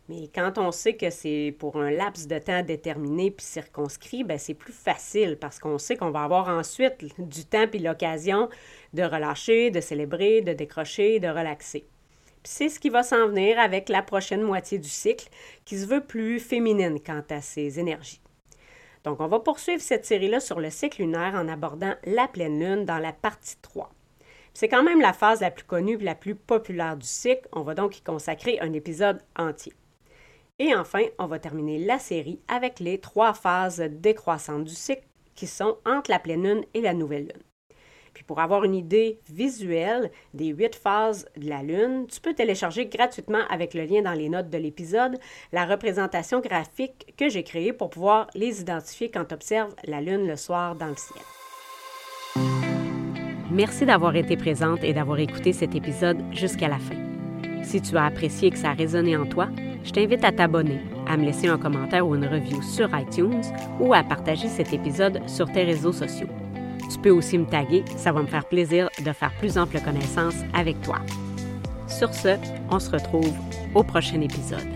mais 0.09 0.29
quand 0.35 0.59
on 0.59 0.70
sait 0.72 0.94
que 0.94 1.11
c'est 1.11 1.55
pour 1.59 1.77
un 1.77 1.90
laps 1.90 2.29
de 2.29 2.38
temps 2.38 2.62
déterminé 2.62 3.31
puis 3.31 3.46
circonscrit, 3.46 4.25
ben 4.25 4.38
c'est 4.38 4.55
plus 4.55 4.72
facile 4.72 5.37
parce 5.40 5.59
qu'on 5.59 5.79
sait 5.79 5.96
qu'on 5.96 6.11
va 6.11 6.22
avoir 6.25 6.49
ensuite 6.49 7.05
du 7.18 7.44
temps 7.44 7.66
puis 7.66 7.81
l'occasion 7.81 8.49
de 8.92 9.03
relâcher, 9.03 9.70
de 9.70 9.81
célébrer, 9.81 10.42
de 10.42 10.53
décrocher, 10.53 11.18
de 11.18 11.29
relaxer. 11.29 11.87
c'est 12.44 12.68
ce 12.68 12.79
qui 12.79 12.90
va 12.90 13.03
s'en 13.03 13.27
venir 13.29 13.59
avec 13.59 13.88
la 13.88 14.03
prochaine 14.03 14.42
moitié 14.42 14.79
du 14.79 14.88
cycle 14.88 15.29
qui 15.64 15.79
se 15.79 15.87
veut 15.87 16.05
plus 16.05 16.38
féminine 16.38 17.01
quant 17.01 17.25
à 17.31 17.40
ses 17.40 17.81
énergies. 17.81 18.20
Donc, 19.06 19.20
on 19.20 19.28
va 19.28 19.38
poursuivre 19.38 19.80
cette 19.80 20.04
série-là 20.04 20.40
sur 20.40 20.58
le 20.58 20.68
cycle 20.68 21.00
lunaire 21.00 21.36
en 21.36 21.46
abordant 21.46 21.94
la 22.04 22.26
pleine 22.26 22.58
lune 22.58 22.84
dans 22.84 22.98
la 22.98 23.12
partie 23.12 23.56
3. 23.62 23.88
C'est 24.52 24.68
quand 24.68 24.82
même 24.82 25.00
la 25.00 25.12
phase 25.12 25.42
la 25.42 25.52
plus 25.52 25.64
connue 25.64 25.94
et 25.94 26.04
la 26.04 26.16
plus 26.16 26.34
populaire 26.34 26.96
du 26.96 27.06
cycle. 27.06 27.48
On 27.52 27.62
va 27.62 27.76
donc 27.76 27.98
y 27.98 28.02
consacrer 28.02 28.58
un 28.58 28.72
épisode 28.72 29.22
entier. 29.38 29.72
Et 30.58 30.74
enfin, 30.74 31.04
on 31.20 31.26
va 31.26 31.38
terminer 31.38 31.78
la 31.78 32.00
série 32.00 32.40
avec 32.48 32.80
les 32.80 32.98
trois 32.98 33.32
phases 33.32 33.78
décroissantes 33.78 34.64
du 34.64 34.74
cycle 34.74 35.06
qui 35.36 35.46
sont 35.46 35.78
entre 35.84 36.10
la 36.10 36.18
pleine 36.18 36.42
lune 36.42 36.64
et 36.74 36.80
la 36.80 36.94
nouvelle 36.94 37.26
lune. 37.26 37.42
Puis 38.16 38.24
pour 38.24 38.40
avoir 38.40 38.64
une 38.64 38.74
idée 38.74 39.20
visuelle 39.29 40.11
des 40.33 40.46
huit 40.46 40.74
phases 40.74 41.29
de 41.37 41.50
la 41.50 41.62
Lune, 41.62 42.07
tu 42.11 42.18
peux 42.18 42.33
télécharger 42.33 42.87
gratuitement 42.87 43.42
avec 43.50 43.74
le 43.74 43.85
lien 43.85 44.00
dans 44.00 44.14
les 44.14 44.31
notes 44.31 44.48
de 44.48 44.57
l'épisode 44.57 45.18
la 45.52 45.66
représentation 45.66 46.40
graphique 46.40 47.12
que 47.18 47.29
j'ai 47.29 47.42
créée 47.42 47.74
pour 47.74 47.90
pouvoir 47.90 48.29
les 48.35 48.62
identifier 48.62 49.11
quand 49.11 49.26
tu 49.26 49.35
observes 49.35 49.74
la 49.85 50.00
Lune 50.00 50.26
le 50.26 50.37
soir 50.37 50.76
dans 50.76 50.87
le 50.87 50.94
ciel. 50.96 51.20
Merci 53.50 53.85
d'avoir 53.85 54.16
été 54.16 54.38
présente 54.38 54.83
et 54.83 54.94
d'avoir 54.94 55.18
écouté 55.18 55.52
cet 55.52 55.74
épisode 55.74 56.22
jusqu'à 56.33 56.68
la 56.68 56.79
fin. 56.79 56.96
Si 57.64 57.83
tu 57.83 57.98
as 57.98 58.07
apprécié 58.07 58.50
que 58.50 58.57
ça 58.57 58.70
a 58.70 58.72
résonné 58.72 59.14
en 59.18 59.26
toi, 59.26 59.50
je 59.85 59.90
t'invite 59.90 60.24
à 60.24 60.33
t'abonner, 60.33 60.81
à 61.07 61.18
me 61.18 61.26
laisser 61.26 61.48
un 61.48 61.59
commentaire 61.59 62.09
ou 62.09 62.14
une 62.14 62.24
review 62.24 62.62
sur 62.62 62.88
iTunes 62.98 63.42
ou 63.79 63.92
à 63.92 64.02
partager 64.02 64.48
cet 64.48 64.72
épisode 64.72 65.20
sur 65.29 65.52
tes 65.52 65.64
réseaux 65.64 65.92
sociaux. 65.92 66.29
Tu 66.96 67.02
peux 67.02 67.11
aussi 67.11 67.37
me 67.37 67.44
taguer, 67.44 67.85
ça 67.98 68.11
va 68.11 68.22
me 68.22 68.26
faire 68.26 68.46
plaisir 68.46 68.88
de 69.04 69.12
faire 69.12 69.30
plus 69.38 69.59
ample 69.59 69.78
connaissance 69.80 70.37
avec 70.54 70.80
toi. 70.80 70.96
Sur 71.88 72.14
ce, 72.14 72.38
on 72.70 72.80
se 72.80 72.90
retrouve 72.90 73.35
au 73.74 73.82
prochain 73.82 74.22
épisode. 74.22 74.75